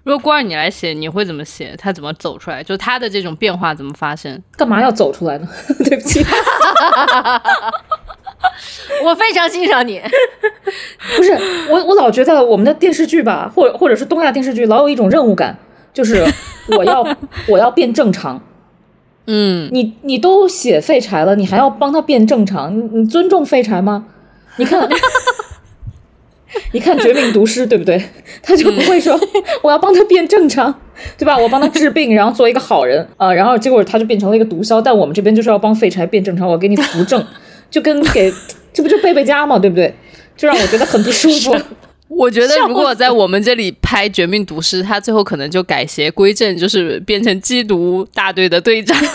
[0.05, 1.73] 如果光让你来写，你会怎么写？
[1.79, 2.63] 他怎么走出来？
[2.63, 4.39] 就他的这种变化怎么发生？
[4.55, 5.47] 干嘛要走出来呢？
[5.83, 6.23] 对不起，
[9.03, 9.99] 我非常欣赏你，
[11.17, 11.31] 不是
[11.69, 15.57] 我，我老觉得我们的电视剧吧，或或者是东亚电视剧，老有一种任务感，
[15.91, 16.23] 就是
[16.77, 17.03] 我要
[17.47, 18.39] 我要变正常。
[19.25, 22.77] 嗯，你你都写废柴了，你还要帮他变正常？
[22.77, 24.05] 你你尊重废柴吗？
[24.57, 24.87] 你看，
[26.71, 28.01] 你看《绝命毒师》对不对？
[28.41, 29.19] 他就不会说
[29.61, 30.73] 我要帮他变正常，
[31.17, 31.37] 对吧？
[31.37, 34.81] 我帮他治病，然后做一个好人啊、然后结果他就变成了一个毒枭。
[34.81, 37.25] 但我们这边就是要帮废柴变正常，我给你扶正，
[37.69, 38.31] 就跟给
[38.73, 39.93] 这不就贝贝家嘛，对不对？
[40.37, 41.55] 就让我觉得很不舒服。
[42.07, 48.95] 我觉得如果在我们这里拍《绝命毒师》，他最后可能就改邪归正，就是变成缉毒大队的队长。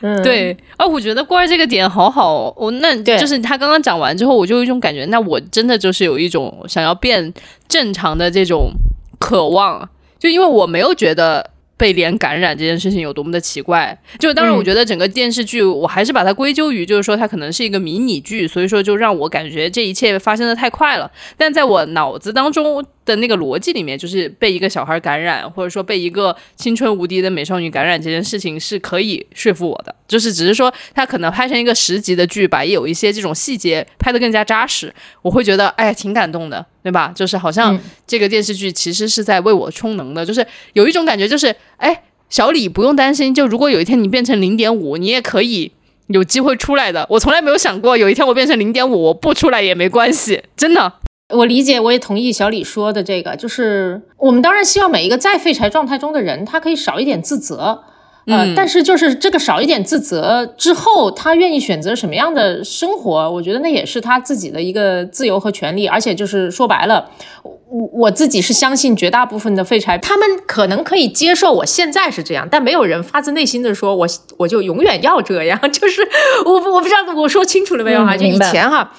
[0.00, 7.32] 嗯，对，啊，我觉得关儿这个点好好哦，我那就是他刚刚讲完之后，我就有一种感觉，那我真的就是有一种想要变
[7.68, 8.70] 正常的这种
[9.18, 11.50] 渴望，就因为我没有觉得。
[11.80, 13.98] 被脸感染这件事情有多么的奇怪？
[14.18, 21.10] 就当然，我觉得整个电视剧，我还是把它归咎于，就是说它可能是一个迷你剧，所以说就让我感觉这一切发生的太快了。
[21.38, 29.94] 但在我脑子当中的那个逻辑里面，就是被一个小孩感染，或者说被一个青春无敌的美少女感染这件事情是可以说服我的。
[30.06, 37.12] 就是只是说，他可能拍成一个十集的剧吧，也有一些这种细节拍得更加扎实，我会觉得哎呀挺感动的，对吧？
[37.14, 45.72] 就是好像这个电视剧其实是在为我充能的，就是有一种感觉，就是哎，小李不用担心，就如果有一天你变成零点五，你也可以。
[46.12, 50.94] 有机会出来的，我从来没有想过有一天我变成零点五，我不出来也没关系，真的。
[51.32, 57.82] 我理解，我也同意小李说的这个，就是我们当然希望每一个在废柴状态中的人，他可以少一点自责。
[58.26, 65.88] 呃，嗯但是就是这个少一点自责之后，他愿意选择什么样的生活，我觉得那也是他自己的一个自由和权利。
[65.88, 67.10] 而且就是说白了，
[67.42, 75.58] 我我自己是相信绝大部分的废柴，他们可能可以接受我现在是这样，但没有人发自内心的说我我就永远要这样。
[75.72, 76.06] 就是
[76.44, 78.16] 我我不知道我说清楚了没有哈？
[78.16, 78.92] 就以前哈。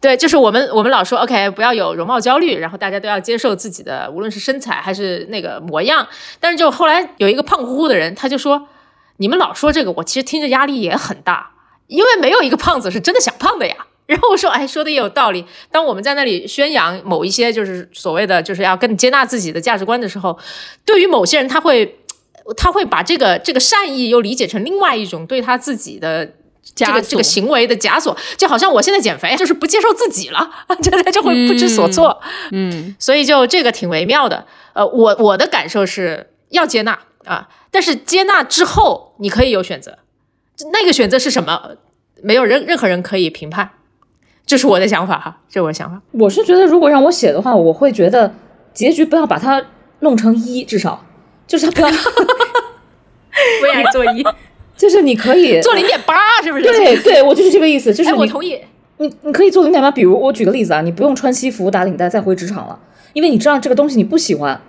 [0.00, 6.06] 对，就是我们我们老说 OK，不要有容貌焦虑，然后大家都要接受自己的，无论是身材还是那个模样。
[6.38, 8.68] 但是就后来有一个胖乎乎的人，他就说
[9.18, 11.50] ：“你们老说这个，我其实听着压力也很大，
[11.88, 13.74] 因为没有一个胖子是真的想胖的呀。
[14.06, 15.44] ”然后我说：“哎，说的也有道理。
[15.72, 20.38] 当我们在那里宣扬某一些就是所谓的就是要更接纳自己的价值观的时候，
[20.84, 21.98] 对于某些人他会
[22.56, 26.34] 他会把这个这个善意又理解成另外一种对他自己的。”
[26.74, 30.50] 这个这个行为的枷锁，就好像我现在减肥就是不接受自己了，
[30.82, 32.20] 真 的就会不知所措。
[32.52, 34.46] 嗯，所以就这个挺微妙的。
[34.74, 39.98] 呃，我我的感受是要接纳啊，但是接纳之后你可以有选择，
[40.72, 41.76] 那个选择是什么？
[42.22, 43.70] 没有任任何人可以评判，
[44.44, 46.00] 这是我的想法哈，这是我的想法。
[46.10, 48.34] 我是觉得，如果让我写的话，我会觉得
[48.74, 49.64] 结局不要把它
[50.00, 51.04] 弄成一，至少
[51.46, 51.88] 就是它不要，
[53.62, 54.24] 为爱做一，
[54.78, 56.64] 就是你可以 做零点八，是不是？
[56.64, 58.58] 对对，我就是这个意思，就是哎，我你同意。
[59.00, 62.78] 你你可以做零点八，比如我举个例子啊，你不用穿西服打领带再回职场了，
[63.12, 64.60] 因为你知道这个东西你不喜欢，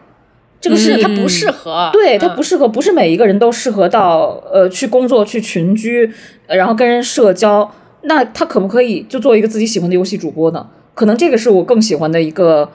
[0.59, 6.11] 这个是是它不适合，对，它嗯不适合，不是每一个人都适合到呃去工作、去群居，
[6.47, 7.71] 呃然后跟人社交。
[8.03, 10.65] 那他可不可以就做一个自己喜欢的游戏主播呢？
[10.93, 12.69] 可能这个是我更喜欢的一个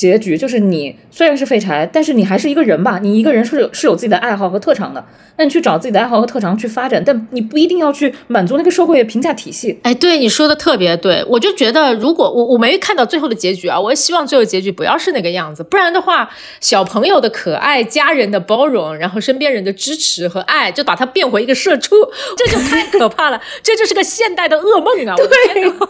[0.00, 2.98] 结局，就是你虽然是废柴，但是你还是一个人吧。
[3.02, 5.04] 你一个人是有是有自己的爱好和特长的，
[5.36, 9.78] 那你去找自己的爱好和特长去发展，但你不一定要去满足那个社会的评价体系。
[9.82, 16.30] 哎，对你说的特别对，我就觉得如果我我没看到最后的结局啊，我也希望最后结局不要是那个样子，不然的话，
[16.62, 21.94] 小朋友的可爱、家人的包容，然后身边人的支持和爱，就把它变回一个社畜，
[22.38, 25.14] 这就太可怕了，这就是个现代的噩梦啊！
[25.18, 25.86] 我的天哪，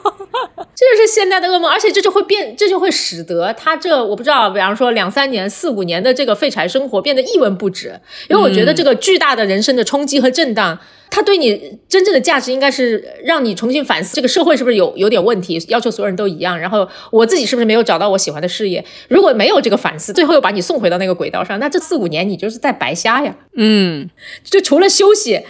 [0.74, 10.78] 这就是现代的噩梦，而且这就会变，这就会使得他这我不知道，比方说两三年、四五年的这个废柴生活变得一文不值，因为我觉得这个巨大的人生的冲击和震荡。
[11.12, 18.84] 它对你真正的价值应该是让你重新反思这个社会是不是有有点问题，要求所有人都一样，然后我自己是不是没有找到我喜欢的事业？
[19.08, 23.34] 如果没有这个反思，最后又把你送回到那个轨道上，那这四五年你就是在白瞎呀！
[23.56, 24.08] 嗯，
[24.44, 25.40] 就除了休息，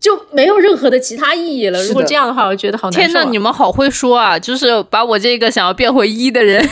[0.00, 1.82] 就没有任何的其他意义了。
[1.84, 3.06] 如果这样的话，我觉得好难受、啊。
[3.06, 4.38] 天呐，你们好会说啊！
[4.38, 6.64] 就是把我这个想要变回一的人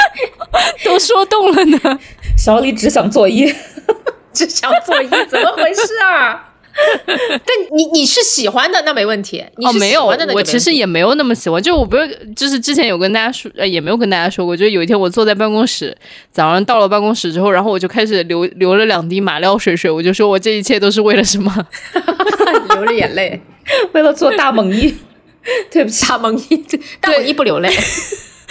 [0.84, 1.98] 都说动了呢。
[2.36, 3.46] 小李只想做一，
[4.32, 6.51] 只想做一，怎么回事啊？
[7.06, 9.44] 但你你是喜欢的，那没问题。
[9.56, 11.62] 你哦，是喜没有，欢的那就没我其实也没有那么喜欢。
[11.62, 14.56] 就我不是，就是之前有跟大家说，呃，也没有跟大家说过。
[14.56, 15.96] 就是有一天我坐在办公室，
[16.30, 21.66] 早上到了办公室之后，然后我就开始流流了两滴马尿水水，我就说我这一切都是为了什么？
[22.74, 23.40] 流着眼泪，
[23.92, 24.94] 为了做大猛一。
[25.72, 26.56] 对不起，大猛一，
[27.00, 27.68] 大猛一不流泪。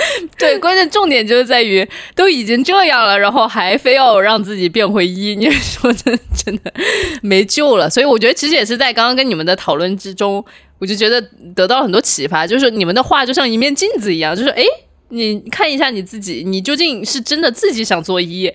[0.38, 6.74] 对，关键重点就是在于都已经这样了，然后还非要让自己变回一，你说真真的
[7.22, 7.90] 没救了。
[7.90, 10.44] 所以我觉得其实也是在刚刚跟你们的讨论之中，
[10.80, 11.22] 我就觉得
[11.56, 14.66] 得到了很多启发，就是你们的话就像一面镜子一样，就是诶，
[15.10, 18.52] 你看一下你自己，你究竟是真的自己想做一，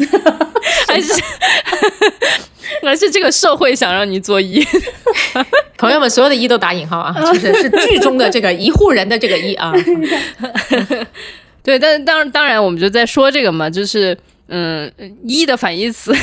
[0.88, 1.12] 还是
[2.82, 4.64] 还是这个社会想让你做一？
[5.76, 9.72] 朋友们，所有的“一”都打引号啊， 就是是剧中的这个一户人的这个“一”啊。
[11.62, 14.16] 对，但是当当然，我们就在说这个嘛，就是
[14.48, 14.90] 嗯，
[15.26, 16.14] 一的反义词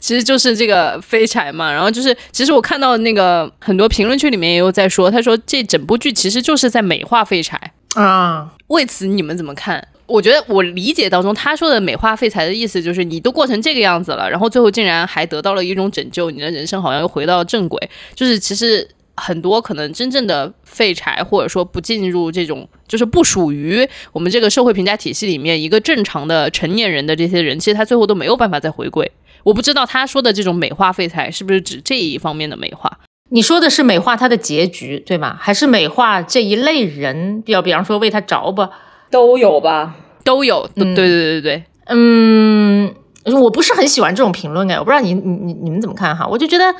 [0.00, 1.72] 其实就是这个废柴嘛。
[1.72, 7.58] 然后就是，其实我看到那个很多评论区里面也有在说，他说这整部剧其实就是在美化废柴。
[7.94, 9.86] 啊，为此你们怎么看？
[10.10, 17.78] 我觉得我理解当中他说的美化废柴的意思就是你都过成这个样子了，然后最后竟然还得到了一种拯救，你的人生好像又回到正轨。
[18.14, 29.10] 就是其实很多可能真正的废柴，或者说不进入这种就是不属于我们这个社会评价体系里面一个正常的成年人的这些人，其实他最后都没有办法再回归。
[29.44, 32.98] 我不知道他说的这种美化废柴是不是指这一方面的美化？
[33.30, 35.36] 你说的是美化他的结局，对吗？
[35.40, 37.40] 还是美化这一类人？
[37.42, 38.68] 比较，比方说为他着吧。
[39.10, 39.96] 都有吧？
[40.24, 42.94] 都有，对对对对对，嗯，
[43.24, 46.26] 我不是很喜欢这种评论哎，我不知道你你你你们怎么看哈？
[46.26, 46.74] 我就觉得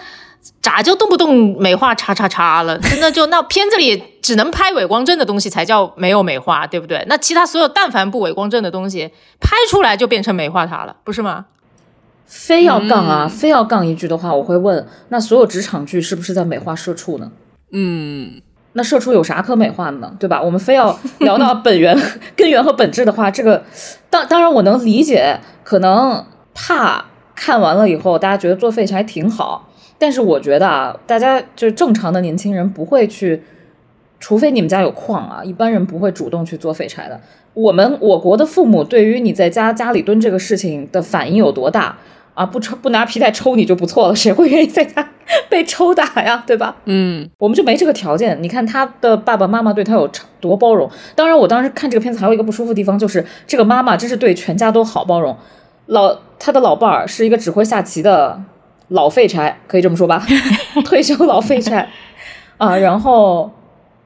[0.63, 2.79] 咋就动不动美化叉叉叉了？
[2.85, 7.05] 真的就那片子里只能拍伪光正的东西才叫没有美化，对不对？
[7.09, 11.47] 那其他所有但凡不伪光正的东西拍出来就变成美化它了，不是吗？
[12.27, 17.33] 非要杠啊，非要杠一句的话，我会问：那所有职场剧是不是在美化社畜呢？
[17.73, 18.41] 嗯。
[18.75, 20.15] 那社畜有啥可美化的呢？
[20.19, 20.41] 对吧？
[20.41, 21.97] 我们非要聊到本源、
[22.37, 23.65] 根源和本质的话，这个
[24.09, 27.05] 当当然我能理解，可能怕
[27.35, 33.43] 看完了以后大家觉得做废柴挺好，但是我觉得啊，大家就是正常的年轻人不会去，
[34.21, 37.21] 除非你们家有矿啊，一般人不会主动去做废柴的。
[37.55, 41.99] 我们我国的父母对于你在家家里蹲这个事情的反应有多大
[42.35, 42.47] 啊？
[42.47, 45.09] 不抽不拿皮带抽你就不错了，谁会愿意在家
[45.49, 46.43] 被抽打呀？
[46.47, 46.77] 对吧？
[46.85, 48.41] 嗯，我们就没这个条件。
[48.43, 50.91] 你看他的爸爸妈妈对他有多包容。
[51.15, 55.37] 当然，我当时看这个片子还有一个不舒服的地方，就是这个妈妈真是对全家都好包容。
[55.87, 58.41] 老他的老伴儿是一个只会下棋的
[58.89, 60.25] 老废柴，可以这么说吧，
[60.85, 61.89] 退休老废柴
[62.59, 62.77] 啊。
[62.77, 63.53] 然后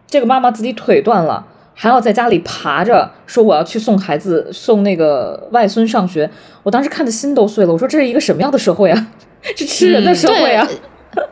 [0.06, 1.46] 这个妈妈自己腿断了。
[1.74, 6.30] 还要在家里爬着说我要去送孩子送那个外孙上学，
[6.62, 7.72] 我当时看的心都碎了。
[7.72, 9.08] 我说这是一个什么样的社会啊？
[9.56, 10.66] 是吃人的社会啊！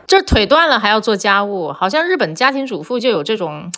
[0.05, 3.71] 这腿断了还要做家务，好像日本家庭主妇就有这种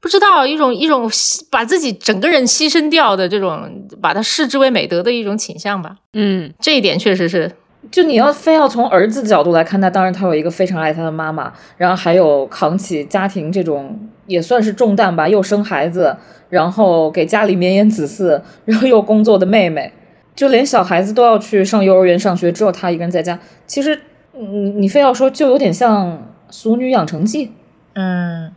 [0.00, 1.10] 不知道一种一种
[1.50, 5.96] 把自己整个人牺牲掉的这种，把它视之为美德的一种倾向吧。
[6.14, 7.52] 嗯，这一点确实是。
[7.90, 16.16] 就你要非要从儿子的角度来看，那当然他有一个非常爱他的妈妈，然后还有扛起家庭这种也算是重担吧，又生孩子，
[16.48, 19.92] 然后给家里绵延子嗣，然后又工作的妹妹，
[20.34, 23.38] 就连小孩子都要去上幼儿园上学，只有他一个人在家。
[23.66, 24.00] 其实，
[24.32, 26.12] 你，你非要说，就有点像
[26.50, 27.46] 《俗女养成记》。
[27.94, 28.52] 嗯，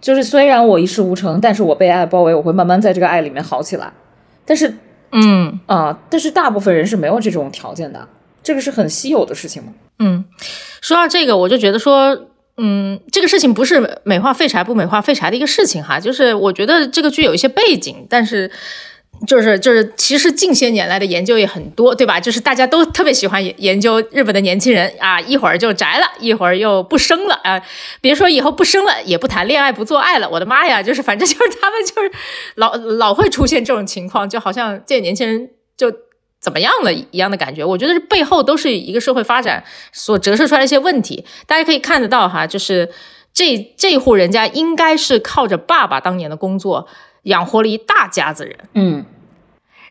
[0.00, 3.92] 就是虽然我一事无成，但是我被爱包围，我会慢慢在这个爱里面好起来。
[4.46, 4.74] 但是
[5.12, 8.08] 嗯啊、但是大部分人是没有这种条件的，
[8.42, 9.72] 这个是很稀有的事情嘛。
[9.98, 10.24] 嗯，
[10.80, 12.26] 说到这个，我就觉得说。
[12.62, 18.50] 嗯，这个事情不是美化废柴不美化废柴的一个事情哈，就是我觉得这个剧有一些背景，但是
[19.26, 22.20] 就是就是，其实近些年来的研究也很多，对吧？
[22.20, 27.62] 就是大家都特别喜欢研究日本的年轻人啊，一会儿就宅了，一会儿又不生了啊。
[28.02, 30.82] 别说以后不生了，也不谈恋爱，不做爱了，我的妈呀！
[30.82, 32.12] 就是反正就是他们就是
[32.56, 35.90] 老老会出现这种情况，就好像这年轻人就。
[36.40, 39.62] 怎么样了一样的感觉，我觉得这背后都是一个社会发展
[39.92, 41.24] 所折射出来的一些问题。
[41.46, 42.90] 大家可以看得到哈，就是
[43.32, 46.88] 这这户人家应该是靠着爸爸当年的工作
[47.24, 49.04] 养活了一大家子人，嗯。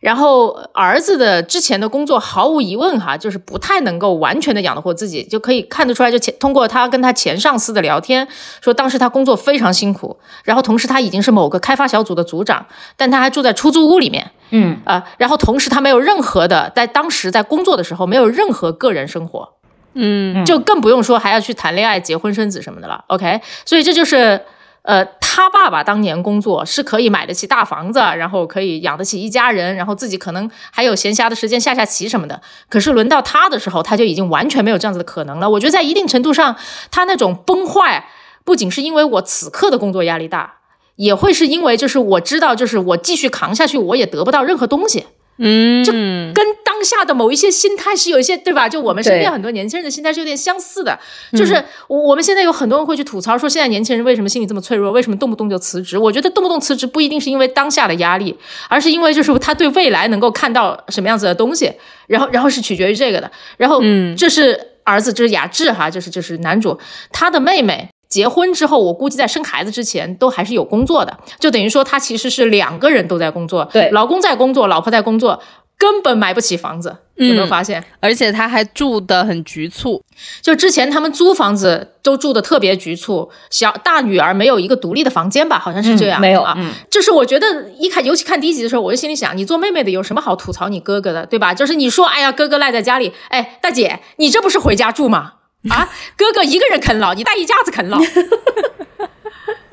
[0.00, 8.26] 然后儿子的之前的工作毫无疑问哈，就是不太能够完全的养得活自己，就可以看得出来，就前通过他跟他前上司的聊天，
[8.62, 12.64] 说当时他工作非常辛苦，然后同时他已经是某个开发小组的组长，
[12.96, 19.54] 但他还住在出租屋里面，嗯啊、然后同时他没有任何的在当时在工作的时候没有任何个人生活，
[19.94, 23.04] 嗯就更不用说还要去谈恋爱、结婚、生子什么的了。
[23.08, 24.42] OK，所以这就是
[24.82, 32.40] 呃，他爸爸当年工作是可以买得起大房子，然后可以养得起一家人，然后自己可能还有闲暇的时间下下棋什么的。
[32.68, 35.50] 可是轮到他的时候，他就已经完全没有这样子的可能了。
[35.50, 36.56] 我觉得在一定程度上，
[36.90, 38.08] 他那种崩坏，
[38.42, 40.59] 不仅是因为我此刻的工作压力大。
[41.00, 45.06] 也会是因为，就是我知道，就是我继续扛下去，我也得不到任何东西。
[45.42, 48.68] 嗯，就跟当下的某一些心态是有一些，对吧？
[48.68, 50.98] 就我们身边很多年轻人的心态是有点相似的，
[51.32, 55.96] 就是我我们现在有很多人会去吐槽说，现在年轻人为什么心理这么脆弱，为什么动不动就辞职？
[55.96, 58.36] 我觉得动不动辞职不一定是因为当下的压力，
[58.68, 61.72] 而是因为就是他对未来能够看到什么样子的东西，
[62.06, 63.30] 然后然后是取决于这个的。
[63.56, 66.78] 然后，嗯这是儿子，这是雅致哈，就是就是男主，
[67.10, 67.88] 他的妹妹。
[68.10, 75.40] 结婚之后，我估计在生孩子之前都还是有工作的，就等于说他其实是两个人都在工作，对老公在工作，老婆在工作，
[75.78, 77.82] 根本买不起房子，有没有嗯发现？
[78.00, 80.02] 而且他还住的很局促，
[80.42, 86.54] 就之前他们租房子都住的特别局促，小大女儿没有一个独立的房间吧，好像是这样，没有啊。
[86.58, 91.54] 嗯就是我觉得一看，尤其看第一集的时候，我就心里想，你做妹妹的有什么好吐槽你哥哥的，对吧？
[91.54, 95.34] 就是你说，哎呀，哥哥赖在家里，哎，大姐，你这不是回家住吗？
[95.68, 97.98] 啊，哥哥一个人啃老，你带一家子啃老。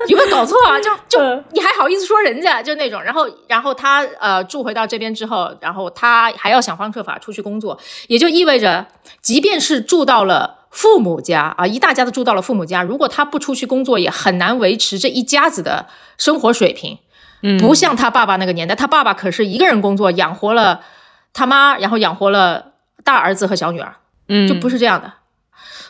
[0.06, 0.78] 有没有搞错啊？
[0.80, 8.86] 就就嗯你还好意思说人家就那种，然后然后他呃住回到这边之后，然后他还要想方设法出去工作，也就意味着，
[9.20, 15.86] 即便是住到了父母家啊，一大家子住到了父母家，如果他不出去工作，也很难维持这一家子的
[16.16, 16.98] 生活水平。
[17.42, 20.80] 嗯不像他爸爸那个年代，他爸爸可是一个人工作养活了
[21.32, 22.72] 他妈，然后养活了
[23.04, 23.96] 大儿子和小女儿，
[24.28, 25.12] 嗯，就不是这样的。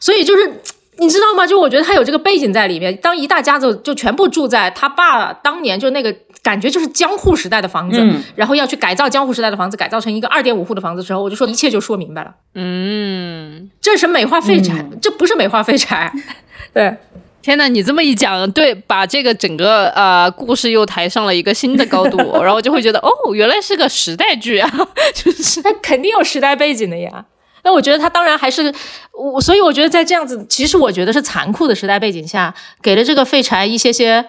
[0.00, 0.60] 所以就是
[0.98, 1.46] 你知道吗？
[1.46, 2.96] 就我觉得他有这个背景在里面。
[2.98, 12.34] 当一大家子就全部住在他爸当年就那个感觉就是江户时代的房子，嗯然后要去改造江户时代的房子，改造成一个二点五户的房子之后，我就说一切就说明白了。
[12.54, 16.12] 嗯，这是美化废柴，这不是美化废柴。
[16.74, 16.96] 对，
[17.42, 24.70] 天呐，你这么一讲，对，把这个整个呃故事又抬上了一个新的高度， 然后就会觉得哦，原来是个时代剧啊，
[25.14, 27.24] 就是他肯定有时代背景的呀。
[27.64, 28.72] 那我觉得他当然还是
[29.12, 34.24] 我，所以我觉得在这样子，其实我觉得是残酷的时代背景下，给了这个废柴一些些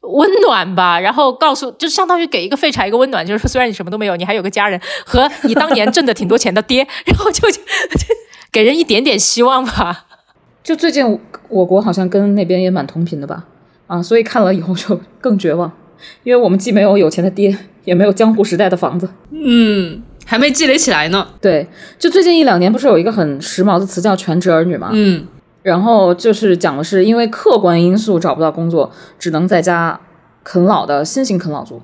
[0.00, 7.60] 温暖吧，然后告诉，就相当于给一个废柴一个温暖，就是说虽然你什么都没有，你还有个家人和你当年挣的挺多钱的爹，然后就就
[8.50, 10.06] 给人一点点希望吧。
[10.62, 11.18] 就最近
[11.48, 13.44] 我国好像跟那边也蛮同频的吧，
[13.86, 15.70] 啊，所以看了以后就更绝望，
[16.22, 19.08] 因为我们既没有有钱的爹，也没有江湖时代的房子。
[19.30, 21.66] 嗯，还没积累起来呢，对，
[21.98, 25.26] 就最近一两年不是有一个很时髦的词叫全职儿女嘛，嗯
[25.62, 30.00] 然后就是讲的是因为客观因素找不到工作，只能在家
[30.42, 31.82] 啃老的新型啃老族。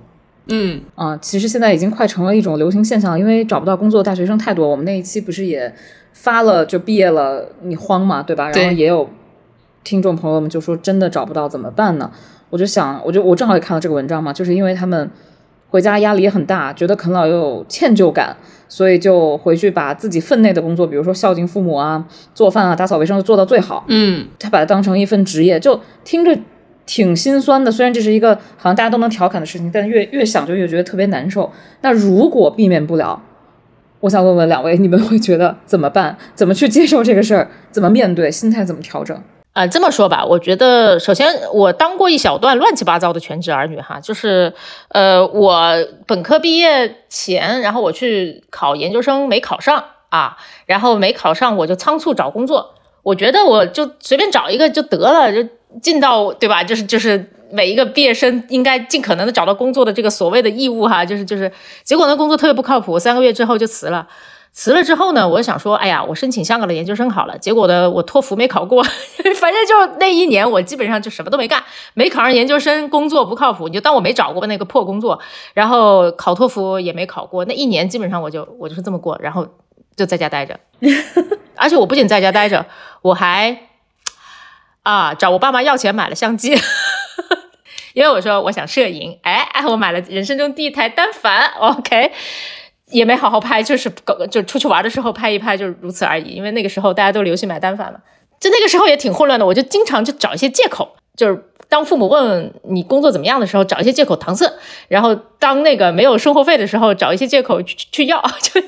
[0.48, 4.68] 嗯啊，其实现在已经快成了一种流行现象了，因为找不到工作的大学生太多。
[4.68, 5.74] 我们那一期不是也
[6.12, 8.48] 发了，就毕业了，你慌嘛，对吧？
[8.50, 9.10] 然后也有
[9.82, 12.10] 听众朋友们就说，真的找不到怎么办呢？
[12.48, 15.10] 我就想，我就我正好也看到这个文章嘛，就是因为他们
[15.68, 18.36] 回家压力也很大，觉得啃老又有歉疚感，
[18.68, 23.84] 所以就回去把自己分内的工作，比如说孝敬父母啊、做饭啊、打扫卫生做到最好。
[23.88, 26.38] 嗯他把它当成一份职业，就听着
[26.86, 27.70] 挺心酸的。
[27.70, 31.50] 虽然这是一个好像大家都能调侃的事情，但越越想就越觉得特别难受。
[31.82, 33.20] 那如果避免不了，
[34.00, 36.16] 我想问问两位，你们会觉得怎么办？
[36.34, 37.48] 怎么去接受这个事儿？
[37.72, 38.30] 怎么面对？
[38.30, 39.20] 心态怎么调整？
[39.56, 44.52] 啊、这么说吧，我觉得首先我当过一小段乱七八糟的全职儿女哈，就是
[44.88, 45.72] 呃，我
[46.06, 50.36] 本科毕业前，然后我去考研究生没考上啊，
[50.66, 55.48] 然后没考上我就仓促找工作，我觉得我就随便找一个就得了，就
[55.80, 56.62] 尽到对吧？
[56.62, 61.50] 就是就是每一个毕业生应该尽可能的找到工作的这个所谓的义务哈，就是就是，
[61.82, 64.06] 结果呢工作特别不靠谱，三个月之后就辞了。
[64.56, 67.36] 辞了之后呢，我想说，哎呀，我申请香港的研究生好了。
[67.36, 68.82] 结果呢，我托福没考过，
[69.36, 75.20] 反正就那一年我基本上就什么都没干，没考上研究生，工作不靠谱，你就当我没找过那个破工作。
[75.52, 79.46] 然后考托福也没考过，那一年基本上我就我就是这么过，然后
[79.94, 80.58] 就在家待着。
[81.56, 82.64] 而且我不仅在家待着，
[83.02, 83.58] 我还
[84.84, 86.58] 啊找我爸妈要钱买了相机。
[87.92, 92.12] 因为我说我想摄影，哎哎，我买了人生中第一台单反，OK，
[92.90, 96.30] 也没好好拍，就是搞就出去玩的时候拍一拍，就如此而已。
[96.30, 97.98] 因为那个时候大家都流行买单反嘛，
[98.38, 104.46] 就那个时候也挺混乱的，我就经常就找一些借口，就是当父母问你工作怎么样的时候，找一些借口搪塞；
[104.88, 108.60] 然后当那个没有生活费的时候，找一些借口去去要，就。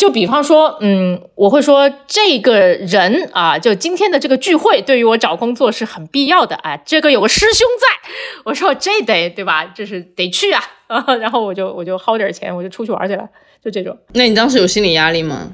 [0.00, 6.74] 就比方说，嗯，我会说这个人啊，就今天的这个聚会对于我找工作是很必要的啊。
[6.86, 8.10] 这个有个师兄在，
[8.46, 9.66] 我说这得对吧？
[9.66, 10.62] 就是得去啊。
[11.20, 13.28] 然后我就我就薅点钱，我就出去玩去了，
[13.62, 13.94] 就这种。
[14.14, 15.50] 那你当时有心理压力吗？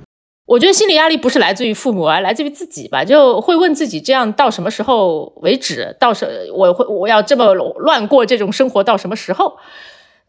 [0.46, 3.04] 我觉得心理压力不是来自于父母，而来自于自己吧。
[3.04, 5.96] 就会问自己，这样到什么时候为止？
[5.98, 6.24] 到什
[6.54, 9.56] 我会我要这么乱过这种生活到什么时候？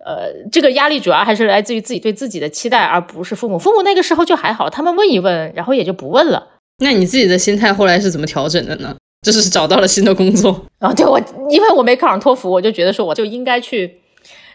[0.08, 3.60] 呃，这个压力主要还是来自于自己对自己的期待，而不是父母。
[3.60, 6.48] 父母那个时候就还好，他们问一问，然后也就不问了。
[6.78, 8.96] 那你自己的心态后来是怎么调整的呢？
[9.26, 10.94] 就是找到了新的工作啊？
[10.94, 14.00] 对我，因为我没考上托福，我就觉得说我就应该去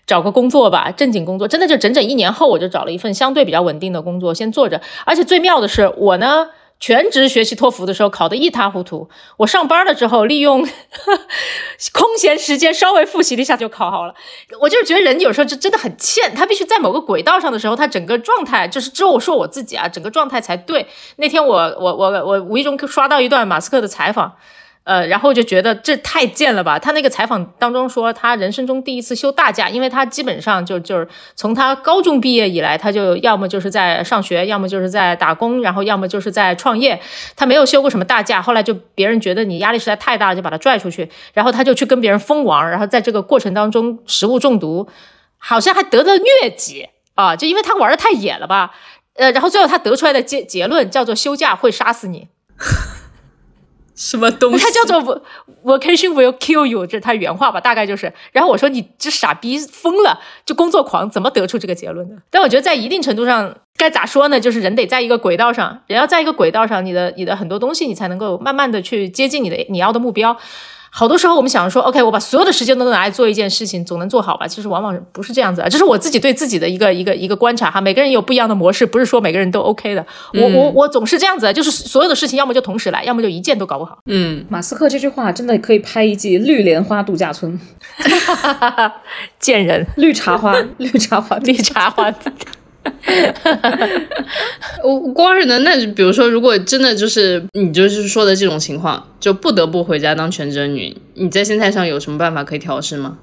[0.07, 1.47] 找个工作吧，正经工作。
[1.47, 4.81] 真的就整整一年后，我就找了一份相对比较稳定的工作，先做着。
[5.05, 6.49] 而且最妙的是，我呢。
[6.83, 10.67] 全职学习托福的时候考得一塌糊涂，我上班了之后利用
[11.95, 14.13] 空闲时间稍微复习了一下就考好了。
[14.61, 20.89] 我就是觉得人有时候就真的很欠，他必须在某个轨道上的时候，他整个状态就是只有我说我自己啊，整个状态才对。
[21.19, 24.33] 那天我我我我无意中刷到一段马斯克的采访。
[24.85, 26.77] 呃，然后就觉得这太贱了吧？
[26.79, 31.07] 他那个采访当中说，他人生中第一次休大假，因为他基本上就就是
[31.37, 37.01] 从他高中毕业以来，他就要么就是在上学，要么就是在打工，然后要么就是在创业，
[37.37, 38.43] 他没有休过什么大假。
[38.43, 44.89] 后来就别人觉得你压力实在太大了，就把他拽出去，然后他就去跟别人疯玩，然后在这个过程当中食物中毒，
[45.39, 47.37] 好像还得了疟疾啊！
[47.37, 48.73] 就因为他玩的太野了吧？
[49.15, 52.27] 呃，然后最后他得出来的结结论叫做休假会杀死你。
[53.95, 54.65] 什么东西？
[54.65, 55.23] 它叫做
[55.65, 57.61] “vacation will kill you”，这是他原话吧？
[57.61, 58.13] 大概就是。
[58.33, 64.41] 然后我说：“你这傻逼疯了，就工作狂，怎么得出这个结论的？”但我觉得在一定程度上，该咋说呢？
[64.41, 70.37] 就是人得在一个轨道上，人要在一个轨道上，你的你的很多东西，你才能够慢慢的去接近你的你要的目标。
[70.95, 74.47] 好多时候我们想说，OK，我把所有的时间都拿来做一件事情，总能做好吧？
[74.47, 77.81] 其实往往不是这样子啊，这是我自己对自己的一个一个一个观察哈。
[77.81, 80.07] 每个人有不一样的模式，不是说每个人都 OK 的。
[80.35, 83.97] 我我我总是这样子，就是所有的事情要么就同时来，要么就一件都搞不好。
[84.05, 87.59] 嗯，马斯克这句话真的可以拍一季《绿莲花度假村》，
[89.41, 92.15] 贱人， 绿茶花，绿茶花， 绿茶花。
[94.83, 103.19] 我光是能，那比如说，如果真的就是你就是说的这种情况，就不得不回家当全职女，你在心态上有什么办法可以调试吗？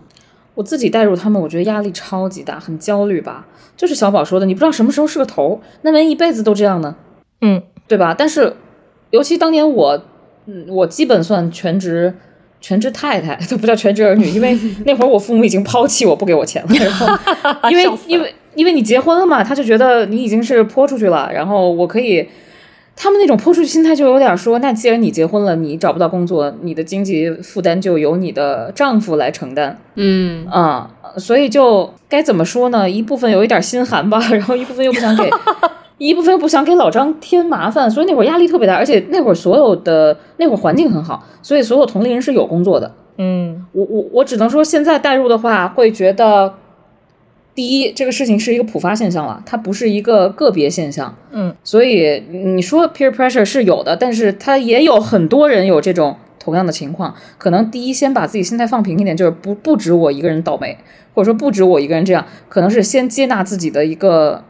[0.56, 3.48] 我自己带入他们，我觉得压力超级大，很焦虑吧。
[3.76, 6.96] 就是小宝说的，你不知道什么时候是个头，那人一辈子都这样呢，
[7.42, 8.14] 嗯，对吧？
[8.14, 8.54] 但是，
[9.12, 10.04] 尤其当年我，
[10.46, 12.14] 嗯，我基本算全职。
[12.62, 17.08] 全职太太 都不叫全职儿女，因为那会儿我父母已经抛弃我不给我钱了，然后
[17.70, 22.28] 因为 因为因为你结婚了嘛，他就觉得你已经是泼出去了，然后我可以，
[22.96, 32.90] 他们那种泼出去心态就有点说，那既然你结婚了，你找不到工作，你的经济负担就由你的丈夫来承担，嗯啊，所以就该怎么说呢？
[32.90, 35.30] 一部分有一点心寒吧，然后一部分又不想给。
[36.00, 42.90] 一部分又不想给老张添麻烦，所以那会儿压力特别大，而且那会儿所有的那会儿环境很好，所以所有同龄人是有工作的。
[43.18, 46.54] 嗯，我我我只能说，现在代入的话，会觉得，
[47.60, 51.14] 第一，这个事情是一个普发现象了，它不是一个个别现象。
[51.32, 57.14] 嗯，所以你说 peer pressure 是有的，但是它也有很多人有这种同样的情况。
[57.38, 60.78] 可能第一，先把自己心态放平一点，就是不不止我一个人倒霉，
[61.14, 64.46] 或者说不止我一个人这样，可能是先接纳自己的一个。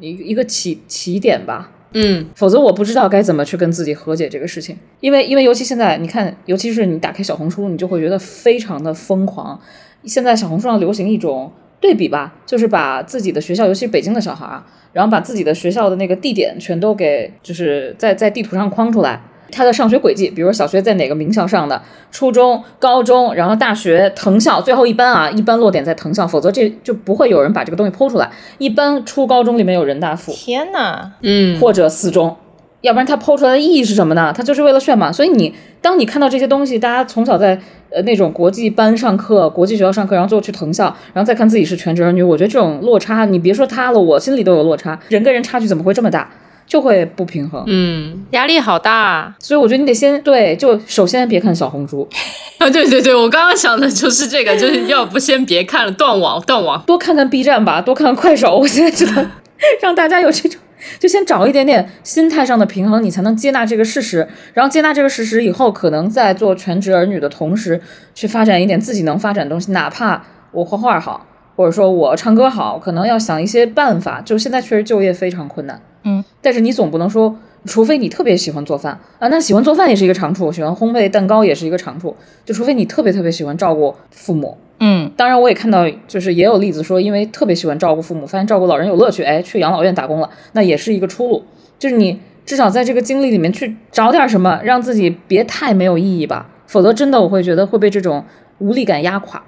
[0.00, 9.60] 一一个起起点吧，嗯，否则我不知道该怎么去跟自己和解这个事情，因为因为尤其现在你看，尤其是你打开小红书，你就会觉得非常的疯狂。
[10.04, 14.62] 现在小红书上流行一种对比吧，就是把自己的学校，尤其是北京的小孩儿，
[14.92, 19.20] 然后把自己的学校的那个地点全都给就是在在地图上框出来。
[19.54, 28.30] 他的上学轨迹，比如小学在哪个名校上的，初中、高中，然后大学藤校，最后一般啊，一般落点在藤校，否则这就不会有人把这个东西剖出来。
[28.56, 32.34] 一般初高中里面有人大附，天呐，嗯，或者四中，
[32.80, 34.32] 要不然他剖出来的意义是什么呢？
[34.34, 35.12] 他就是为了炫嘛。
[35.12, 37.60] 所以你当你看到这些东西，大家从小在
[37.94, 44.98] 呃那种国际班上课、国际学校上课，然后最后去藤校，然后再看自己是全职儿女，我觉得这种落差，你别说他了，我心里都有落差。
[45.08, 46.28] 人跟人差距怎么会这么大？
[46.64, 47.62] 就会不平衡。
[47.66, 49.34] 嗯，压力好大。
[49.38, 52.08] 所以我觉得你得先对，就首先别看小红书，
[52.56, 56.82] 啊，对对对，我刚刚想的就是这个，就是要不先别看了，断网断网。
[56.86, 58.56] 多看看 B 站吧，多看看快手。
[58.56, 59.28] 我现在觉得
[59.82, 60.58] 让大家有这种，
[60.98, 64.26] 就先找一点点心态上的平衡，你才能接纳这个事实。
[64.54, 67.80] 然后接纳这个事实以后，可能在做全职儿女的同时，
[68.14, 69.72] 去发展一点自己能发展的东西。
[69.72, 71.26] 哪怕我画画好，
[71.56, 74.20] 或者说我唱歌好，可能要想一些办法。
[74.20, 82.16] 就现在确实就业非常困难，嗯，但是你总不能说，除非你特别喜欢做饭啊，那喜欢做饭也是一个长处，喜欢烘焙蛋糕也是一个长处。
[82.44, 91.44] 就除非你特别特别喜欢照顾父母，嗯，当然，我也看到，就是也有例子说，因为特别喜欢照顾父母，发现照顾老人有乐趣，哎，去养老院打工了，那也是一个出路。
[91.78, 98.24] 就是你至少在这个经历里面去找点什么，让自己别太没有意义吧，否则真的我会觉得会被这种
[98.58, 99.40] 无力感压垮。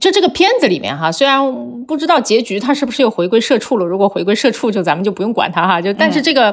[0.00, 1.40] 就这个片子里面哈，虽然
[1.86, 5.80] 不知道结局他是不是又回归社畜了，如果回归社畜，就咱们就不用管他哈。
[5.80, 6.52] 就但是这个。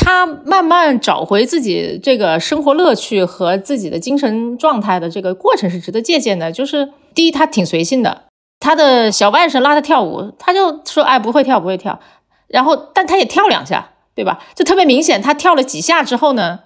[0.00, 6.50] 他慢慢找回自己这个生活乐趣和自己的精神状态的这个过程是值得借鉴的。
[6.52, 8.22] 就是第一，他挺随性的，
[8.60, 11.98] 他的小外甥拉他跳舞，他就说：“哎，不会跳，不会跳。”
[12.46, 14.38] 然后，但他也跳两下，对吧？
[14.54, 16.60] 就特别明显，他跳了几下之后呢，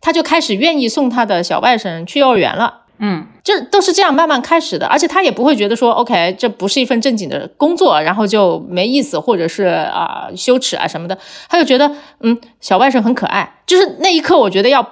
[0.00, 2.86] 他就开始愿意送他的小外甥去幼儿园了。
[3.00, 11.16] 嗯，这都是这样慢慢开始的，而且他也不会觉得说，OK，这不是一份正经的工作，然后就没意思，或者是啊、羞耻啊什么的，
[11.48, 11.90] 他就觉得，
[12.20, 13.60] 嗯，小外甥很可爱。
[13.66, 14.82] 就是那一刻，我觉得要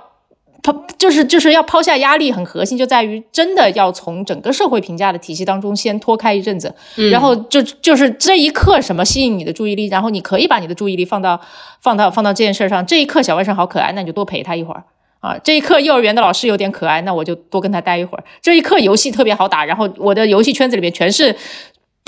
[0.62, 6.74] 抛，就是就是要抛下压力，很核心就在于真的要从整个社会评价的体系当中先脱开一阵子，
[7.10, 11.40] 然后就就是这一刻什么吸引你的注意力，然后你可以把你的注意力放到
[11.80, 12.86] 放到放到这件事上。
[12.86, 14.84] 这一刻小外甥好可爱，那你就多陪他一会儿。
[15.26, 18.22] 啊，这一刻幼儿园的老师有点可爱，那我就多跟他待一会儿。
[18.40, 21.34] 这一刻游戏特别好打，然后我的游戏圈子里面全是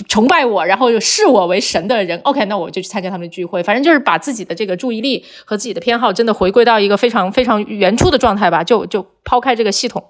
[0.06, 2.16] 崇拜我，然后视我为神的人。
[2.20, 10.04] OK，那我就去参加他们的聚会，反正就是把自己的这个注意力和自己的偏好真的回归到一个非常非常原初的状态吧，就就抛开这个系统。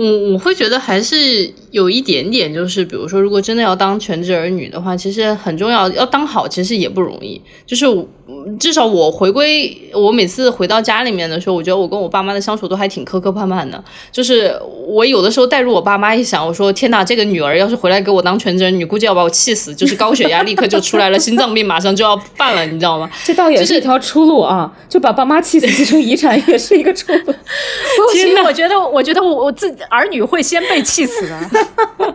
[0.00, 7.38] 我我会觉得还是有一点点，就是比如说，如果真的要当全职儿女的话，其实很重要，要当好其实也不容易。
[7.66, 8.08] 就是我
[8.58, 13.84] 至少我回归，我每次回到家里面的时候，我觉得我跟我爸妈的相处都还挺磕磕绊绊的。
[14.10, 23.10] 就是我有的时候带入我爸妈一想，我说天哪，这个女儿要是回来给我当全职儿女，估计要把我气死，就是高血压立刻就出来了，心脏病马上就要犯了，你知道吗？
[23.22, 27.18] 这倒也是一条出路啊，就把爸妈气死继承遗产也是一个出路。
[27.26, 32.14] 不行，我觉得，我觉得我我自己儿女会先被气死的。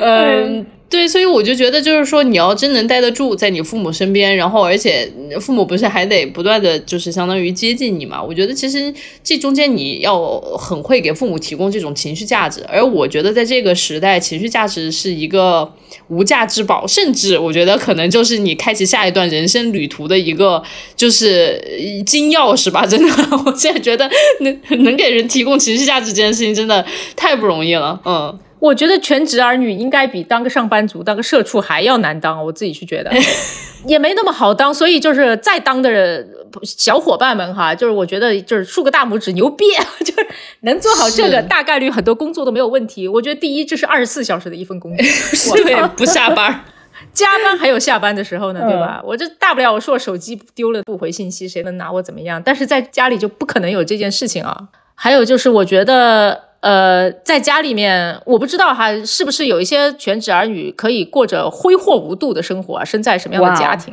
[0.00, 8.22] 嗯，对，所以我就觉得，就是说，你要真能待得住在你父母身边，然后而且父母不是还得不断的就是相当于接近你嘛？
[8.22, 8.92] 我觉得其实
[9.24, 15.72] 这中间你要很会给父母提供这种情绪价值，而我觉得在这个时代，情绪价值是一个
[16.08, 20.62] 无价之宝，甚至我觉得可能就是你开启下一段人生旅途的一个
[20.94, 21.58] 就是
[22.04, 22.84] 金钥匙吧。
[22.84, 23.14] 真的，
[23.46, 26.84] 我现在觉得能能给人提供情绪价值这件事情真的
[27.16, 27.98] 太不容易了。
[28.04, 28.38] 嗯。
[28.62, 33.10] 我觉得全职儿女应该比当个上班族、当个社畜还要难当，我自己是觉得，
[33.88, 34.72] 也没那么好当。
[34.72, 36.24] 所以就是在当的
[36.62, 39.64] 小伙伴们哈，就是我觉得就是竖个大拇指，牛逼！
[40.06, 40.26] 就是
[40.60, 43.08] 能做好这个，大概率很多工作都没有问题。
[43.08, 46.64] 我觉得第一，这是二十四小时的一份工作， 对，不下班。
[47.12, 49.02] 加班还有下班的时候呢，对吧？
[49.04, 52.40] 我这大不了我说我手机丢了不回信息，谁能拿我怎么样？
[52.40, 54.68] 但是在家里就不可能有这件事情啊。
[54.94, 56.51] 还有就是我觉得。
[56.62, 62.84] 呃，在家里面，我不知道哈，是不是有一些全职儿女可以过着挥霍无度的生活啊？
[62.84, 63.92] 生在什么样的家庭？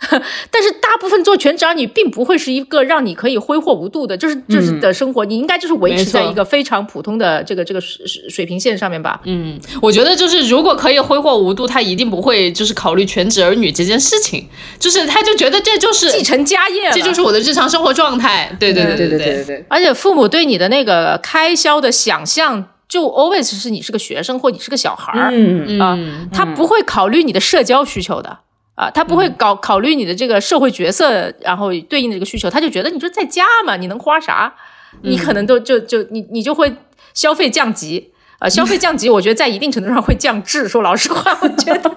[0.50, 5.24] 但是大部分做全职儿女，并不会是一个让你可以挥霍无度的，就是就是的生活。
[5.24, 9.20] 你应该就是维持在一个非常普通的这个这个水水平线上面吧？
[9.24, 14.46] 嗯，我觉得就是如果可以挥霍无度，他一定不会就是考虑全职儿女这件事情，
[14.78, 18.56] 就是他就觉得这就是继承家业，这就是我的日常生活状态。
[18.60, 19.64] 对对对对对对对。
[19.68, 25.98] 而且父母对你的那个开销的想象，就 always 是你是个学生或你是个小孩儿，嗯啊，
[26.32, 28.38] 他不会考虑你的社交需求的。
[28.78, 34.54] 啊，他不会搞考虑你的这个社会角色，然后对应的这个需求，他就觉得你说在家嘛，你能花啥？
[35.02, 36.72] 你可能都就就你你就会
[37.12, 40.68] 消费降级啊，消费降级，我觉得在一定程度上会降智。
[40.68, 41.90] 说老实话，我觉得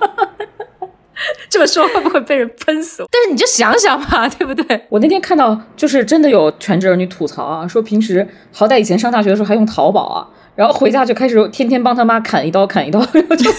[1.51, 3.05] 这么说会不会被人喷死？
[3.11, 4.87] 但是你就想想吧，对不对？
[4.89, 13.51] 我那天看到就是真的有全职儿女吐槽啊，说平时好歹以前上大学的时候还用淘宝啊，然后回家就开始天天帮他妈砍一刀砍一刀，然后就。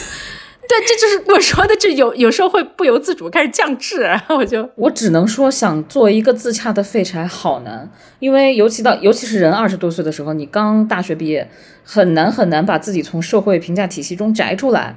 [0.69, 7.91] 对，这就是我说的，这有有时候会不由自主开始降智，然 后我就我只能说，想做一个自洽的废柴好难，
[8.21, 11.51] 因为尤其到尤其是人二十多岁的时候，你刚大学毕业，
[11.85, 14.95] 很难很难把自己从社会评价体系中摘出来，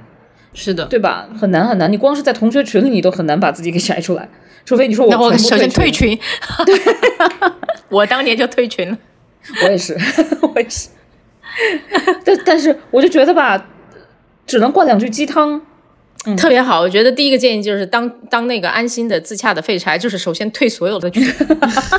[0.54, 1.28] 是的，对吧？
[1.38, 4.28] 很难很难，你光是在同学群里，你都很难把自己给摘出来，
[4.64, 6.20] 除非你说我那我首先退群，群，
[7.90, 8.96] 我当年就退群了。
[9.64, 9.96] 我也是，
[10.54, 10.88] 我也是。
[12.24, 13.64] 但但是我就觉得吧，
[14.46, 15.60] 只能灌两句鸡汤。
[16.36, 21.24] 特别好，我觉得第一个建议就是当当那个安心的自洽的废柴，就是首先退所有的群，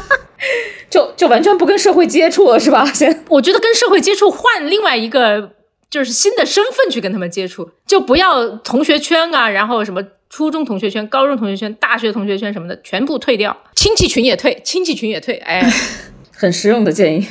[0.90, 2.84] 就就完全不跟社会接触了，是吧？
[2.92, 5.54] 先我觉得跟社会接触换另外一个
[5.90, 15.64] 就是新的身份去跟他们接触，就不要同学圈啊，然后什么初中同学圈、高中同学圈、大学同学圈什么的全部退掉，亲戚群也退，亲戚群也退，哎，
[16.36, 17.26] 很实用的建议，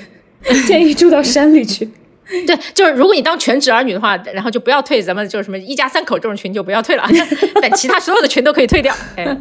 [0.67, 1.91] 建议住到山里去。
[2.47, 7.05] 对，就是如果你当全职儿女的话，然后就不要退咱们就是什么一家三口这种群就不要退了，
[7.63, 8.93] 但其他所有的群都可以退掉。
[9.15, 9.37] 哎，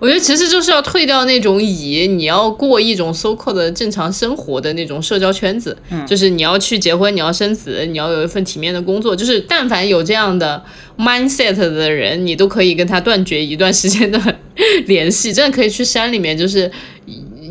[0.00, 10.64] 我觉得其实就是要退掉那种以你要过一种 so called 的正常生活的那种社交圈子，就是你要去结婚，你要生子，你要有一份体面的工作，就是但凡有这样的
[10.96, 14.18] mindset 的人，你都可以跟他断绝一段时间的
[14.86, 16.70] 联系，真的可以去山里面，就是。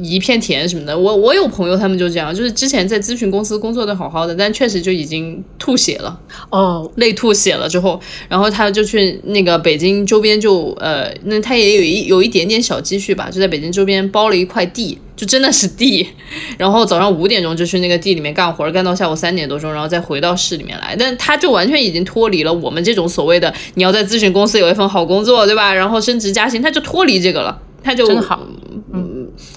[0.01, 6.19] 一片田什么的，我我有朋友，他们就这样，就是之前在咨询公司工作的好好的，但确实就已经吐血了，
[6.49, 16.07] 哦，累吐血了之后，然后他就去那个北京周边就呃，那他也有一有一点点小积蓄吧，就在北京周边包了一块地，就真的是地，
[16.57, 25.73] 然后早上五点钟就去那个地里面干活，干到下午三点多钟，然后再回到市里面来，但他就完全已经脱离了我们这种所谓的你要在咨询公司有一份好工作，对吧？
[25.73, 28.74] 然后升职加薪，他就脱离这个了，他就真好，嗯。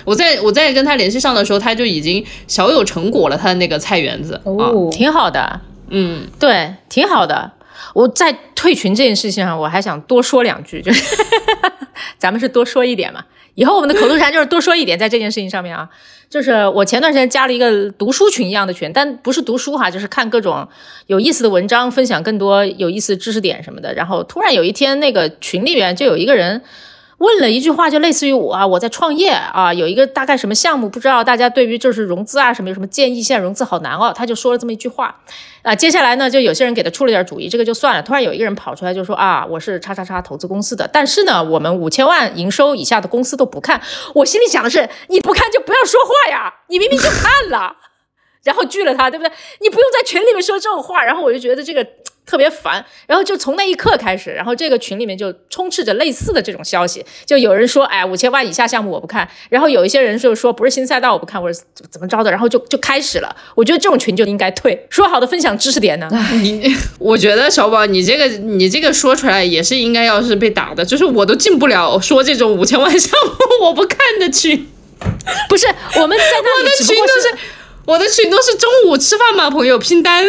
[0.04, 7.52] 我在我在跟他联系上的时候，他就已经小有成果了，他的那个菜园子哦，挺好的，嗯，对，挺好的。
[7.94, 11.16] 我在退群这件事情上，我还想多说两句，就是
[12.18, 13.24] 咱们是多说一点嘛。
[13.54, 15.88] 以后我们的口头禅就是多说一点，在这件事情上面啊，
[16.30, 20.68] 就是我前段时间加了一个读书群一样的群，但不是读书哈，就是看各种
[21.06, 23.92] 有意思的文章，分享更多有意思的知识点什么的。
[23.94, 26.62] 然后突然有一天，那个群里面就有一个人。
[27.18, 33.20] 问了一句话，就类似于我啊，我在创业啊，有一个大概什么项目，不知道大家对于就是融资啊什么有什么建议？
[33.20, 35.14] 现在融资好难哦，他就说了这么一句话
[35.62, 35.74] 啊。
[35.74, 38.02] 接下来呢，就有些人给他出了点主意，这个就算了。
[38.02, 43.82] 突然有一个人跑出来就说啊，我是叉叉叉投资公司的，但是呢，我们五千万营收以下的公司都不看。
[44.14, 47.74] 我心里想的是，你不看就不要说话呀，你明明就看了，
[48.44, 49.32] 然后拒了他，对不对？
[49.60, 51.04] 你不用在群里面说这种话。
[51.04, 51.84] 然后我就觉得这个。
[52.28, 61.58] 特别烦，然后就从那一刻开始，然后这个群里面就充斥着类似的这种消息，就有人说，哎，五千万以下项目我不看，然后有一些人就说不是新赛道我不看，或者
[61.90, 63.34] 怎么着的，然后就就开始了。
[63.54, 64.86] 我觉得这种群就应该退。
[64.90, 66.08] 说好的分享知识点呢？
[66.42, 74.68] 你，我觉得小宝，你这个你这个说出来也是应该要是被打的，就是我都进不了说这种五千万项目我不看的群，
[75.48, 75.66] 不是
[75.96, 77.38] 我们在那里群都是。
[77.88, 79.48] 我的群都是中午吃饭吗？
[79.48, 80.22] 朋友拼单，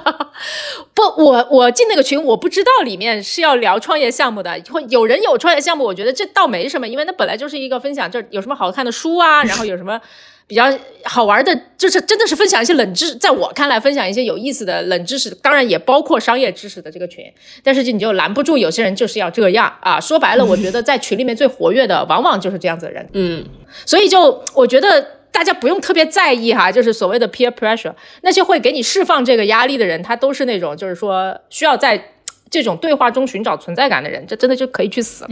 [0.94, 10.00] 不，我我进那个群，我不知道里面是要聊创业项目的，会有人有创业项目，我觉得这倒没什么，因为那本来就是一个分享，就 有什么好看的书啊，然后有什么
[10.46, 10.74] 比较
[11.04, 17.22] 好玩的，就是真的是分享一些冷知识，在我看来，分享一些有意思的冷知识，当然也包括商业知识的这个群，
[17.62, 23.44] 但是你就拦不住有些人就是要这样啊，说白了，我觉得在群里面最活跃的，往往就是这样子的人，嗯，
[23.84, 25.19] 所以就我觉得。
[25.32, 32.12] 大家不用特别在意哈，就是所谓的 peer pressure，那些会给你释放这个压力的人，他都是那种就是说需要在
[32.50, 35.26] 这种对话中寻找存在感的人，这真的就可以去死。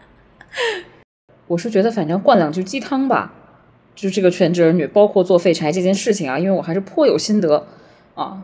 [1.48, 3.32] 我是觉得反正灌两句鸡汤吧，
[3.94, 7.66] 就这个全职儿女，包括做废柴这件事情啊，因为我还是颇有心得
[8.14, 8.42] 啊，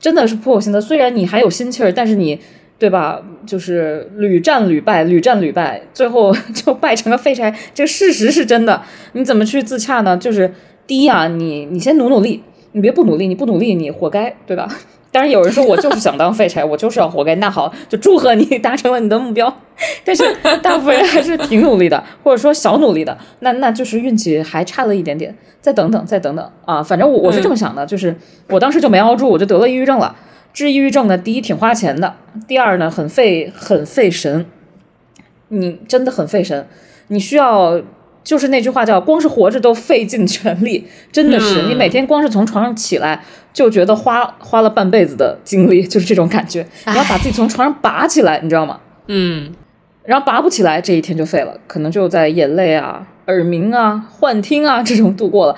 [0.00, 0.80] 真的是颇有心得。
[0.80, 2.40] 虽然你还有心气儿，但是你。
[2.78, 3.22] 对吧？
[3.46, 7.54] 就是屡战屡败，屡战屡败，最后 就败成了废柴。
[7.72, 8.82] 这个事实是真的。
[9.12, 10.16] 你怎么去自洽呢？
[10.16, 10.52] 就是
[10.86, 12.42] 第一啊，你你先努努力，
[12.72, 14.68] 你别不努力，你不努力你活该，对吧？
[15.12, 17.34] 当然有人说我就是想当废柴，我就是要活该。
[17.34, 19.54] 那好，就祝贺你达成了你的目标。
[20.04, 20.24] 但是
[20.62, 25.36] 大部分人还是挺努力的，或者说小努力的，那那就是运气还差了一点点。
[25.60, 26.82] 再等等，再等等啊！
[26.82, 28.16] 反正我我是这么想的，就是
[28.48, 30.16] 我当时就没熬住，我就得了抑郁症了。
[30.52, 32.14] 治抑郁症呢，第一挺花钱的，
[32.46, 34.46] 第二呢很费很费神，
[35.48, 36.66] 你真的很费神，
[37.08, 37.80] 你需要
[38.22, 48.78] 就是那句话叫光是活着都费尽全力，真的是你每天光是从床上起来就觉得花花了半辈子的精力，就是这种感觉，你要把自己从床上拔起来，你知道吗？
[49.08, 49.52] 嗯，
[50.04, 55.56] 然后拔不起来，这一天就废了，可能就在眼泪啊、耳鸣啊、幻听啊这种度过了。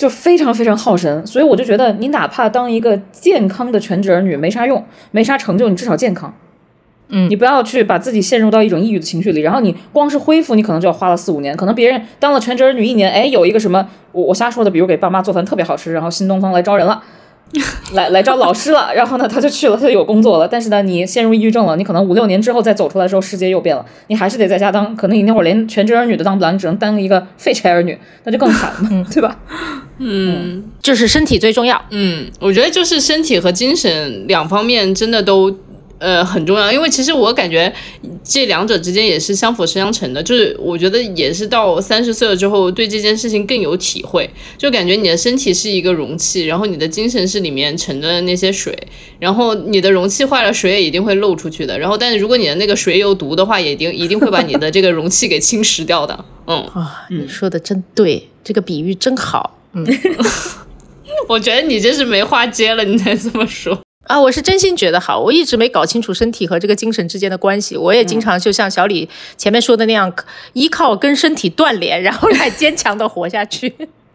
[0.00, 1.26] 就非常非常耗神。
[1.26, 6.32] 所以我就觉得，你哪怕当一个健康的全职儿女没啥用，没啥成就，你至少健康。
[7.12, 11.54] 嗯你不要去把自己陷入到一种抑郁的情绪里，然后你光是恢复，你可能就要花了四五年。
[11.54, 17.02] 可能别人当了全职儿女一年，哎，有一个什么，我我瞎说的，比如给爸妈做饭特别好吃，然后新东方来招人了。
[17.94, 20.46] 来来招老师了，然后呢，他就去了，他就有工作了。
[20.46, 29.36] 但是呢，你陷入抑郁症了，你可能五六年之后再走出来的时候，世界又变了，你还是得在家当，可能你那会儿连全职儿女都当不了，你只能当一个废柴儿女，那就更惨了， 对吧？
[29.98, 31.80] 嗯就是身体最重要。
[31.90, 35.54] 嗯，我觉得就是身体和精神两方面真的都。
[36.00, 37.72] 呃，很重要，因为其实我感觉
[38.24, 40.22] 这两者之间也是相辅相成的。
[40.22, 48.76] 就是我觉得也是到三十岁了之后，对这件事情更有体会，就感觉你的身体是一个容器，然后你的精神是里面盛着的那些水，
[49.18, 51.78] 然后你的容器坏了，水也一定会漏出去的。
[51.78, 56.24] 然后，但是如果你的那个水有毒的话，也一定一定会把你的这个容器给侵蚀掉的。
[56.46, 59.58] 嗯，啊，你说的真对，这个比喻真好。
[59.74, 59.86] 嗯
[61.28, 63.78] 我觉得你这是没话接了，你才这么说。
[64.10, 67.76] 啊，我是真心觉得好，我一直没搞清楚身体和这个精神之间的关系。
[67.76, 70.12] 我也经常就像小李前面说的那样，
[70.52, 73.72] 依靠跟身体断联，然后来坚强的活下去。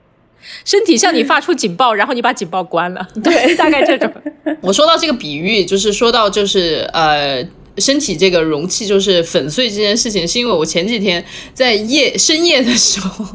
[0.66, 3.08] 身体向你发出警报，然后你把警报关了。
[3.24, 4.12] 对，大概这种。
[4.62, 7.48] 我说到这个比喻，就是说到就是呃。
[7.78, 11.22] 身体这个容器就是粉碎这件事情，是因为我前几天
[11.54, 13.26] 在夜深夜的时候，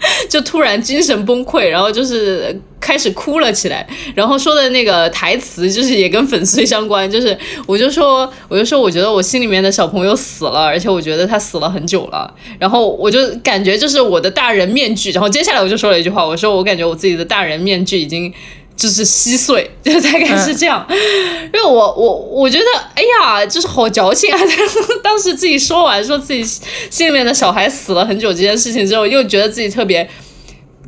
[0.28, 7.36] 就突然精神崩溃，然后就是开始哭了起来，然后说的那个台词就是也跟粉碎相关，就是
[7.66, 18.32] 我就说我就说我觉得我心里面的小朋友死了，而且我觉得他死了很久了，然后我就感觉就是我的大人面具，然后接下来我就说了一句话，我说我感觉我自己的大人面具已经。
[18.78, 20.86] 就是稀碎， 就大概是这样。
[20.88, 22.64] 因为我我我觉得，
[22.94, 24.38] 哎呀，就是好矫情啊！
[25.02, 30.08] 当时自己说完说自己心里面的小孩死了很久这件事情之后，又觉得自己特别，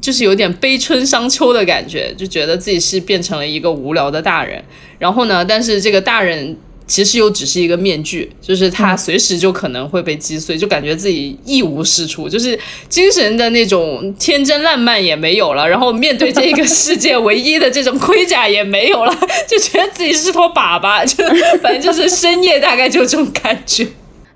[0.01, 4.65] 就是有点悲春伤秋的感觉，就觉得自己是变成了一个无聊的大人。
[4.99, 6.57] 然后呢，但是这个大人。
[6.91, 19.17] 其实又只是一个面具，就是他随时就可能会被击碎，就感觉自己一无是处，就是精神的那种天真烂漫也没有了，然后面对这个世界唯一的这种盔甲也没有了，
[19.47, 21.25] 就觉得自己是坨粑粑，就
[21.59, 23.87] 反正就是深夜大概就这种感觉。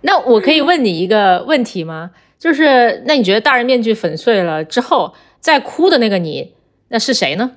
[0.03, 2.13] 那我可以问你一个问题吗？
[2.39, 6.53] 就是那你觉得大人面具粉碎了之后，在哭的那个你，
[6.91, 7.51] 那是谁呢？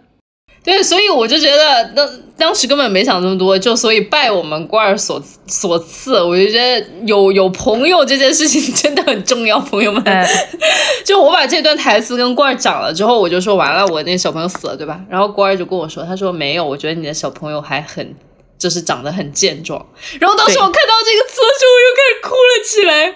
[0.68, 10.04] 对，所以我就觉得当当时根本没想这么多，就所以拜我们官儿所所赐，我就觉得有有朋友这件事情真的很重要，朋友们。
[10.06, 10.28] 嗯
[11.06, 15.00] 就我把这段台词跟官儿讲了之后，我就说完了，我那小朋友死了，对吧？
[15.10, 18.14] 然后官儿就跟我说，他说没有，我觉得你的小朋友还很。
[18.60, 19.80] 就是长得很健壮，
[20.20, 23.16] 然后当时我看到这个词的时候，我又开始哭了起来。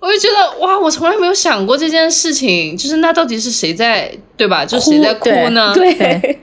[0.00, 4.64] 我就觉得哇，我从来没有想过这件事情，就是那到底是谁在对吧？
[4.64, 5.74] 就谁在哭呢？
[5.74, 6.40] 对对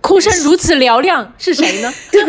[0.00, 1.92] 哭声如此嘹亮，是谁呢？
[2.10, 2.22] 对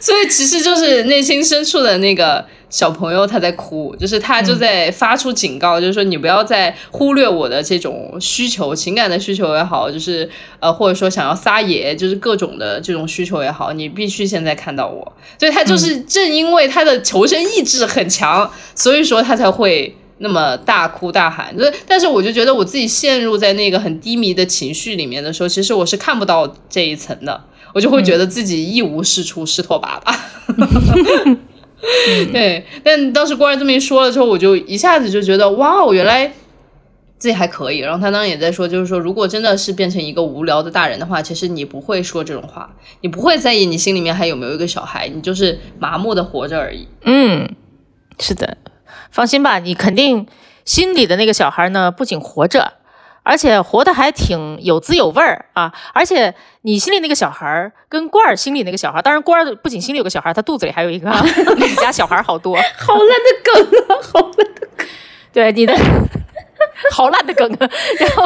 [0.00, 10.28] 所以其实就是内心深处的那个小朋友他在哭，就是他就在发出警告，就是说你不要再忽略我的这种需求，情感的需求也好，就是
[10.58, 15.12] 呃或者说想要撒野，就是各种的这种需求也好，你必须现在看到我。
[15.38, 19.96] 所以他就是正因为他的求生意志很强，所以说他才会。
[20.22, 27.44] 那么大哭大喊，就是，但是我就觉得我自己陷入在那个很低迷的情绪里面的时候，其实我是看不到这一层的，
[27.74, 31.36] 我就会觉得自己一无是处，是坨粑粑。
[32.32, 36.28] 对，但当时官儿这么一说了之后，我就一下子就觉得，哇，我原来
[37.18, 37.78] 自己还可以。
[37.78, 46.86] 然后他当时也在说，就是说，如果真的是变成一个无聊的大人的话，其实你不会说这种话，你不会在意你心里面还有没有一个小孩，你就是麻木的活着而已。
[47.04, 47.48] 嗯，
[48.20, 48.56] 是的，
[49.12, 50.26] 放心吧，你肯定
[50.64, 52.72] 心里的那个小孩呢，不仅活着，
[53.22, 55.72] 而且活得还挺有滋有味儿啊！
[55.92, 61.22] 而且你心里那个小孩儿跟罐儿心里那个小孩儿，当然罐儿不仅心里有个小孩儿，他肚子里还有一个啊，
[61.56, 64.86] 你家小孩儿好多，好烂的梗啊，好烂的梗。
[65.32, 65.74] 对你的。
[66.92, 67.68] 好烂的梗啊！
[67.98, 68.24] 然后，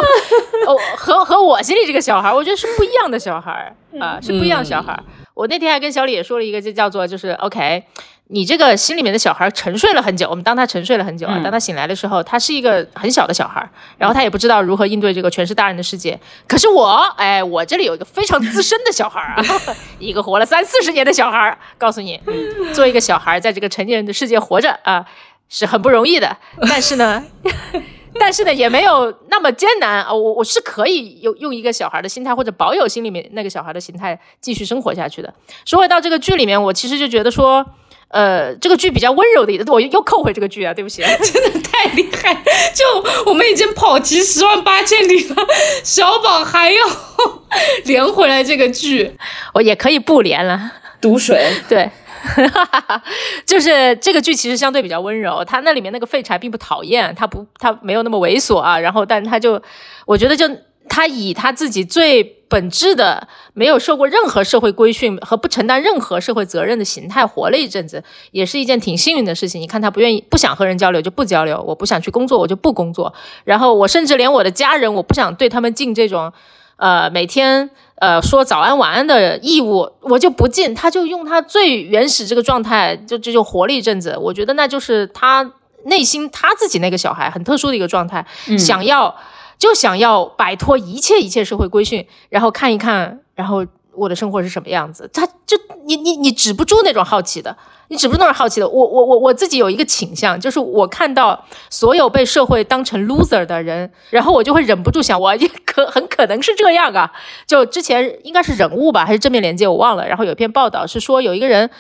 [0.67, 5.03] 哦，和和我心里这个小孩儿，我觉得是不一样的小孩儿啊，是不一样的小孩儿。
[5.33, 7.83] 我那天还跟小李也说了一个，就叫做就是 OK，
[8.29, 13.69] 你这个心里面的小孩沉睡了很久，我们当他沉睡了很久啊，当他醒来的时候，他是一个很小的小孩，
[13.99, 16.19] 然后他也不知道如何应对这个全是大人的世界。
[16.49, 19.45] 可是我，哎，我这里有一个非常资深的小孩啊，
[20.01, 22.21] 一个活了三四十年的小孩，告诉你，
[22.75, 25.07] 做一个小孩在这个成年人的世界活着啊，
[25.49, 26.37] 是很不容易的。
[26.63, 27.25] 但是呢。
[28.19, 30.11] 但是呢，也没有那么艰难啊！
[30.11, 35.31] 我我是可以用用一个小孩的心态，或者保有心里面那个小孩的心态继续生活下去的。
[35.67, 37.63] 说回到这个剧里面，我其实就觉得说，
[38.09, 41.03] 呃，这个剧比较温柔的我又扣回这个剧啊，对不起。
[41.23, 42.35] 真的太厉害！
[42.75, 42.85] 就
[43.27, 45.37] 我们已经跑题十万八千里了，
[45.83, 46.85] 小宝还要
[47.85, 49.17] 连回来这个剧，
[49.55, 50.73] 我也可以不连了。
[50.99, 51.91] 毒水， 对，
[53.45, 59.61] 就是这个剧其实相对比较温柔，他那里面那个废柴并不讨厌，他不他没有那么猥琐啊，然后但他就
[60.07, 60.49] 我觉得就
[60.89, 69.61] 他以他自己最本质的没有受过任何社会规训和不承担任何社会责任的形态活了一阵子，也是一件挺幸运的事情。
[69.61, 73.13] 你看他不愿意不想和人交流就不交流，我不想去工作我就不工作，
[73.45, 76.33] 然后我甚至连我的家人我不想对他们尽这种
[76.77, 77.71] 呃每天。
[77.99, 84.15] 呃，说早安晚安的义务，我就不尽，他就用他最原始这个状态，就这就活了一阵子。
[84.21, 85.51] 我觉得那就是他
[85.85, 88.27] 内心他自己那个小孩很特殊的一个状态，
[88.59, 89.17] 想要
[89.59, 95.09] 就想要摆脱一切一切社会规训，然后看一看，然后我的生活是什么样子。
[95.13, 97.57] 他就你你你止不住那种好奇的。
[97.89, 105.33] 你止不住那种好奇的，我我我我自己有一个倾向，就是我看到所有被社会当成 loser 的人，然后我就会忍不住想，我
[105.65, 107.13] 可很可能是这样啊。
[107.47, 110.05] 就之前应该是人物吧，还是正面连接，我忘了。
[110.09, 111.71] 然后有一篇报道是说，有一个人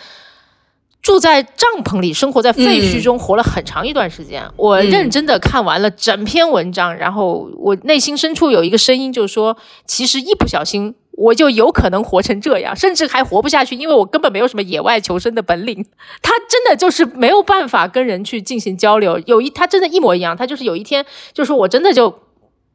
[1.07, 4.43] 住在帐篷里，生活在废墟中，活了很长一段时间。
[4.57, 10.97] 我认真的看完了整篇文章，然后我内心深处有一个声音，就是说，其实一不小心。
[11.13, 15.87] 我就有可能活成这样，甚至还活不下去，因为我根本没有什么野外求生的本领。
[16.21, 19.17] 他真的就是没有办法跟人去进行交流。
[19.27, 20.37] 有一，他真的一模一样。
[20.37, 22.13] 他就是有一天，就是我真的就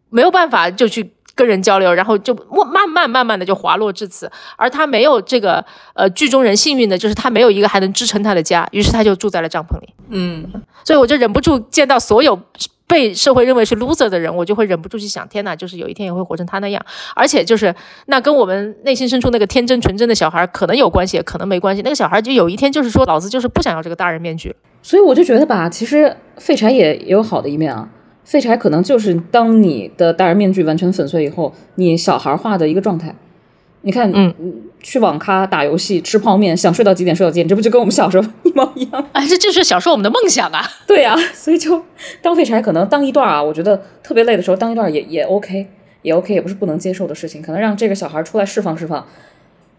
[0.10, 4.32] 没有办法就去跟人交流，然后就慢慢慢慢的就滑落至此。
[4.58, 5.64] 而他没有这个
[5.94, 9.90] 呃剧中人幸运的就是他没有一个还能支撑他的家，于是他就住在了帐篷里。
[10.10, 10.46] 嗯，
[10.84, 12.40] 所以我就忍不住见到所有。
[12.88, 16.86] 被社会认为是 loser 的人，我就会忍不住去想：天哪，就是有一天也会活成他那样。
[17.16, 17.74] 而且就是
[18.08, 21.82] 那跟我们内心深处那个天真纯真的小孩可能有关系，可能没关系。
[21.84, 24.54] 那个小孩就有一天就是说，老子就是不想要这个大人面具。
[24.84, 27.88] 所以我就觉得吧，其实废柴也也有好的一面啊。
[28.32, 33.14] 废柴可能就是当你的大人面具完全粉碎以后，你小孩化的一个状态。
[33.82, 34.34] 你看，嗯，
[34.80, 39.06] 去网咖打游戏、吃泡面，想睡到几点睡到几点，这不就跟我们小时候一模一样？
[39.12, 40.64] 哎，这就是小时候我们的梦想啊！
[40.88, 41.84] 对呀，所以就
[42.22, 45.68] 当废柴，可能当一段啊，我觉得特别累的时候当一段也也 OK，
[46.04, 47.42] 也 OK，也不是不能接受的事情。
[47.42, 49.06] 可能让这个小孩出来释放释放，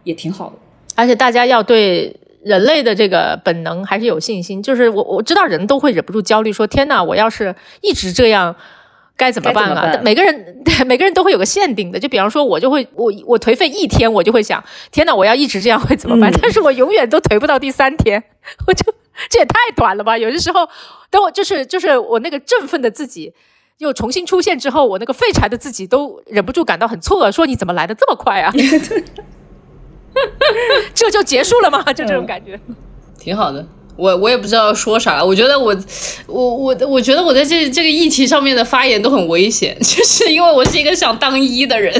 [0.04, 0.56] 也挺好的。
[0.94, 2.14] 而且大家要对
[2.44, 4.62] 人类的这个本能还是有信心。
[4.62, 8.54] 就是我我知道人都会忍不住焦虑，说天哪，我要是一直这样。
[9.14, 10.00] 该怎么办啊？
[10.02, 16.32] 每个人对 每个人都会有个限定的，就比方说，我就会我我颓废一天，我就会想，天哪，我要一直这样会怎么办？
[16.42, 18.20] 但是我永远都颓不到第三天，
[18.66, 18.82] 我就
[19.28, 20.18] 这也太短了吧？
[20.18, 20.66] 有的时候，
[21.10, 23.32] 等我就是就是我那个振奋的自己
[23.78, 28.50] 又重新出现之后，我那个废柴的自己都忍不住感到很错愕，说你怎么来的这么快啊？
[30.94, 31.82] 这就结束了吗？
[31.92, 32.58] 就这种感觉，
[33.18, 33.64] 挺好的。
[33.94, 35.76] 我我也不知道说啥，我觉得我
[36.26, 41.92] 我我我觉得我在这这个议题上面的发言都很危险， 就是因为我是一个想当一的人，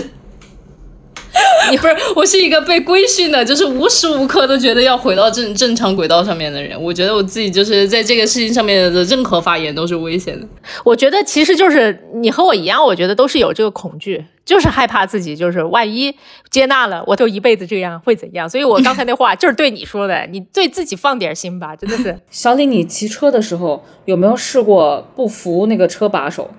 [1.71, 6.81] 你 不是我是一个被规训的，就是无时无刻都觉得要回到正正常轨道上面的人。
[6.83, 10.47] 我觉得我自己就是在这个事情上面的任何发言都是危险的。
[10.85, 14.25] 我觉得其实就是你和我一样，我觉得都是有这个恐惧。
[14.45, 16.15] 就是害怕自己，就是万一
[16.51, 18.49] 接纳了，我就一辈子这样会怎样？
[18.49, 22.19] 所以我刚才那话 就是对你说的，你对自己放点心吧，真的是。
[22.31, 26.51] 小李，你骑车的时候有没有试过不扶那个车把手？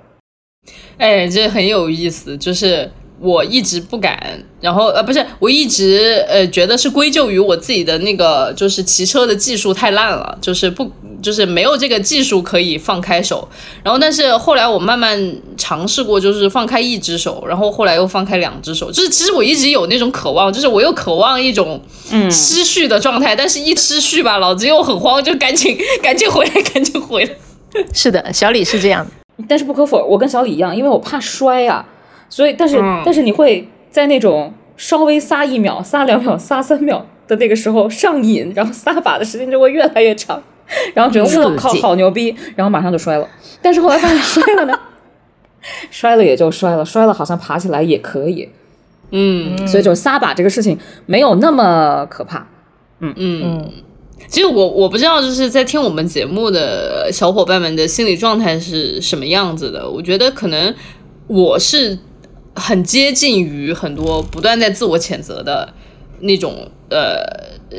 [0.97, 2.91] 哎，这很有意思，就是。
[3.23, 13.47] 我一直不敢，然后呃不是，我一直呃觉得是归咎于我自己的那个就是骑车的技术太烂了，就是不就是没有这个技术可以放开手。
[13.81, 18.91] 然后但是后来我慢慢尝试过，就是放开一只手，然后后来又放开两只手。
[18.91, 27.31] 就是其实我一直有那种渴望，就是我又渴望一种嗯失序的状态，但是一失序吧，老子又很慌，就赶紧 赶紧回来，赶紧回来。
[27.93, 31.85] 是的，小李是这样的，但是不可否认，我跟小李一样，因为我怕摔呀。
[32.33, 40.41] 所以，但是，但是你会在那种稍微撒一秒、撒两秒、撒三秒的那个时候上瘾，然后撒把的时间就会越来越长，
[40.95, 43.29] 然后觉得我靠，好牛逼，然后马上就摔了。
[43.61, 44.79] 但是后来发现摔了呢，
[45.91, 48.49] 摔了也就摔了，摔了好像爬起来也可以。
[49.11, 50.75] 嗯，所以就撒把这个事情
[51.05, 52.47] 没有那么可怕。
[52.99, 53.69] 嗯嗯，
[54.27, 59.87] 其实我我不知道就是在听我们节目的小伙伴们的心理状态是什么样子的。
[59.87, 60.73] 我觉得可能
[61.27, 61.99] 我是。
[62.55, 65.73] 很接近于很多不断在自我谴责的
[66.19, 67.17] 那种呃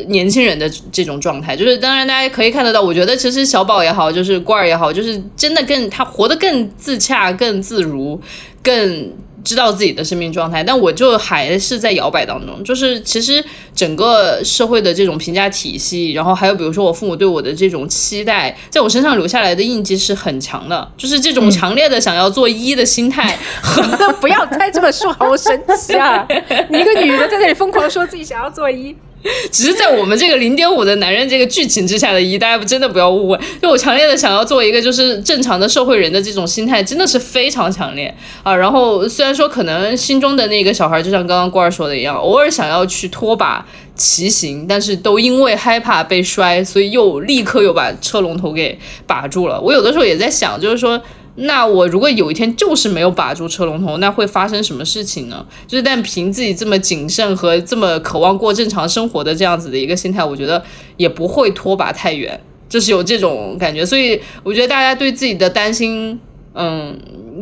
[0.09, 8.21] 年轻人的这种状态，就是当然大家可以看得到，我觉得其实小宝也好，就是罐儿也好，就是真的更他活得更自洽、更自如、
[8.63, 9.13] 更
[9.45, 12.65] 知道自己的生命状态，但我就还是在摇摆当中。
[12.65, 20.91] 就是其实整个社会的这种评价体系，然后还有比如说我父母对我的这种期待，在我身上留下来的印记是很强的。
[20.97, 23.39] 就是这种强烈的想要做一的心态，
[24.21, 26.27] 不要再这么说，好神奇啊！
[26.71, 28.97] 你一个女的在那里疯狂说自己想要做医。
[29.51, 33.41] 只是在我们这个零点五的男人这个剧情之下的一，大家真的不要误会。
[33.61, 38.55] 就我强烈的想要做一个就是正常的社会人的这种心态，真的是非常强烈啊。
[38.55, 43.67] 然后虽然说可能心中的那个小孩，就像刚刚官儿说的一样，偶尔想要去拖把
[43.97, 49.59] 骑行，但是都因为害怕被摔，所以又立刻又把车龙头给把住了。
[49.61, 51.01] 我有的时候也在想，就是说。
[51.37, 55.45] 那我如果有一天就是没有把住车龙头，那会发生什么事情呢？
[55.67, 60.63] 就是但凭自己这么谨慎和这么渴望过正常生活的这样子的一个心态，我觉得
[60.97, 63.85] 也不会拖把太远，就是有这种感觉。
[63.85, 66.17] 所以我觉得大家对自己的担心，
[66.55, 66.97] 嗯，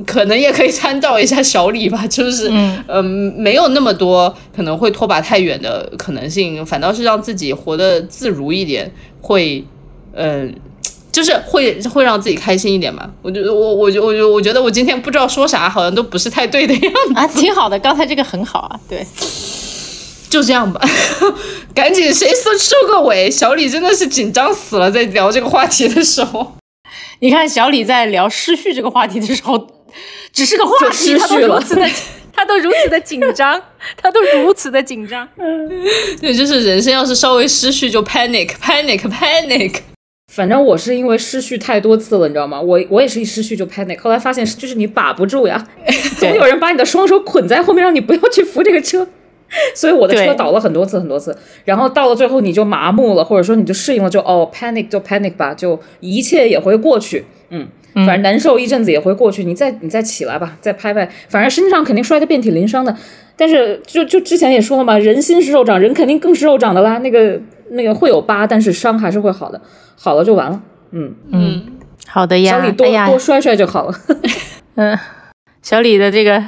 [0.07, 2.51] 可能也可以参照一下小李吧，就是
[2.89, 3.05] 嗯，
[3.37, 8.91] 没有那么多可能会拖把太远的可能性，反倒是让自己活得自如一点，
[9.21, 9.63] 会，
[10.15, 10.55] 嗯。
[11.13, 13.09] 就是会会让自己开心一点嘛？
[13.21, 19.07] 我觉得我我觉我觉我觉得我今天不知道说啥，好像都不是太对的样子啊， 挺好的，刚才这个很好啊，对，
[20.31, 20.81] 就这样吧，
[21.75, 23.31] 赶紧谁收收个尾？
[23.31, 26.57] 小李真的是紧张死了，在聊这个话题的时候，
[27.21, 29.67] 你看小李在聊失序这个话题的时候，
[30.33, 31.87] 只是个话题，他都如此的，
[32.33, 33.61] 他都如此的紧张，
[34.01, 35.29] 他都如此的紧张，
[36.19, 39.75] 对，就是人生要是稍微失序就 panic panic panic。
[40.35, 42.59] 反正我是因为失序太多次了，你知道吗？
[42.59, 45.69] 我我也是一失序就 panic，后来发现就是你把不住呀，
[46.17, 49.07] 总有人把你的双手捆在后面，让你不要去扶这个车，
[49.77, 62.97] 所以我的车倒了很多次很多次，然后到了最后你就麻木了，或者说你就适应了，就哦 panic 就 panic 吧，就一切也会过去，嗯，反正难受一阵子也会过去，你再你再起来吧，再拍拍，反正身上肯定摔得遍体鳞伤的，
[63.37, 67.41] 但是就就之前也说了嘛，人心是肉长，人肯定更是肉长的啦，那个
[67.71, 69.61] 那个会有疤，但是伤还是会好的。
[69.95, 71.63] 好了就完了，嗯嗯，
[72.09, 73.95] 好的呀，小李多多摔摔就好了，
[74.75, 74.99] 嗯，
[75.63, 76.43] 小李的这个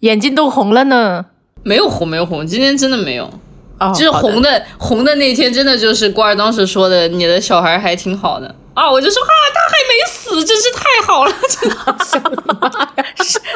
[0.00, 1.26] 眼睛都红了呢，
[1.62, 3.30] 没有红没有红，今天真的没有，
[3.78, 11.76] 哦，就是红的红的那天真的就是官儿当时说的，你的小孩还挺好的啊，我就说啊，他还没死，真是太好了， 真的，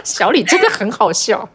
[0.02, 1.48] 小李真的很好笑。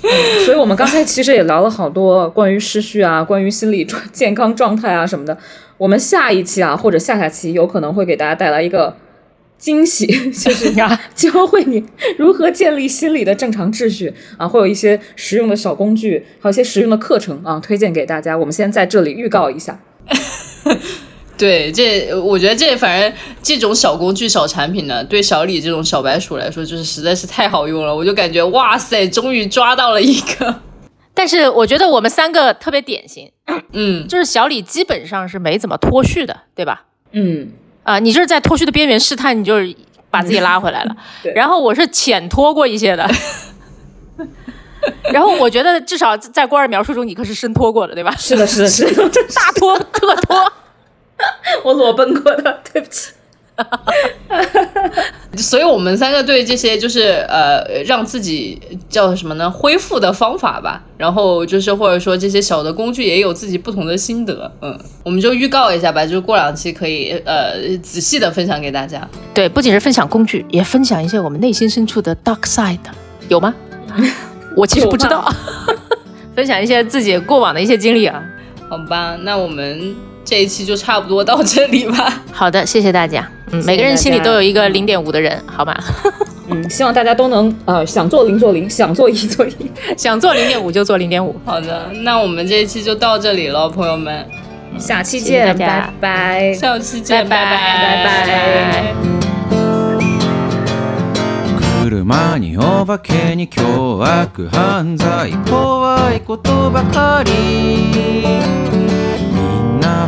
[0.44, 5.36] 所以，我们刚才其实也聊了好多关于失序啊，关于心理状健康状态啊什么的。
[5.78, 8.96] 我们下一期啊，或者下下期，有可能会给大家带来一个
[9.58, 11.84] 惊喜， 就是呀，教会你
[12.16, 18.38] 如何建立心理的正常秩序啊，会有一些实用的小工具，还有一些实用的课程啊，推荐给大家。
[18.38, 19.80] 我们先在这里预告一下。
[21.38, 23.12] 对，这我觉得这反正
[23.42, 27.94] 这种小工具、小产品呢，对小李这种小白鼠来说，就是实在是太好用了。
[27.94, 30.62] 我就感觉哇塞，终于抓到了一个。
[31.14, 33.30] 但是我觉得我们三个特别典型，
[33.72, 36.84] 嗯，就是小李基本上是没怎么脱序的，对吧？
[37.12, 37.50] 嗯，
[37.82, 39.74] 啊，你就是在脱序的边缘试探，你就是
[40.10, 40.96] 把自己拉回来了。
[41.22, 41.32] 对。
[41.34, 43.08] 然后我是浅脱过一些的，
[45.12, 48.14] 然后我觉得至少在官儿描述中，你可是深脱过的，对吧？
[48.16, 50.52] 是的，是的，是的， 大脱特脱。
[51.64, 53.12] 我裸奔过的，对不起。
[55.36, 59.50] 所以，我们三个对这些就是呃，让自己叫什么呢？
[59.50, 60.80] 恢复的方法吧。
[60.96, 64.50] 然后就是或者说这些小的工具也有自己不同的心得。
[64.62, 69.06] 嗯，我们就预告一下吧，就是过两期可以呃仔细的分享给大家。
[69.34, 72.78] 对，不仅是分享工具，也分享一些我们内心深处的 dark side，
[73.28, 73.52] 有吗？
[74.54, 75.32] 我其实不知道。
[76.36, 78.22] 分享一些自己过往的一些经历啊。
[78.68, 79.96] 好吧，那我们。
[80.28, 82.20] 这一期就差不多到这里吧。
[82.30, 83.26] 好的，谢谢大家。
[83.50, 85.74] 嗯，每个人心里都有一个零点五的人，好吗？
[86.50, 89.56] 嗯，希望大家都能呃，想做零做零，想做一做一，
[89.96, 91.34] 想做零点五就做零点五。
[91.46, 94.26] 好的，那我们这一期就到这里了，朋友们，
[94.78, 96.52] 下期见，拜拜。
[96.52, 98.94] 下期见，拜拜，拜拜。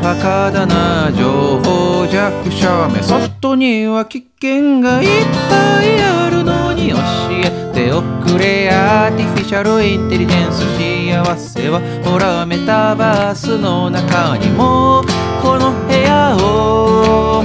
[0.02, 5.08] バカだな情報弱者め外には危険がいっ
[5.50, 6.96] ぱいあるのに教
[7.44, 15.02] えておくれアーティフィシャルインテリジェンス幸せはほらメタバースの中にも
[15.42, 17.44] この部屋を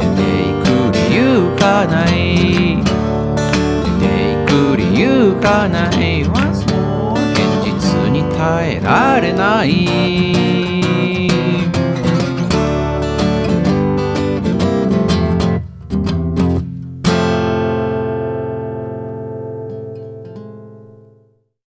[0.00, 2.78] 出ていく理由がない。
[3.84, 6.22] 出ていく理由がない。
[6.22, 6.30] 現
[7.64, 10.53] 実に耐えられない。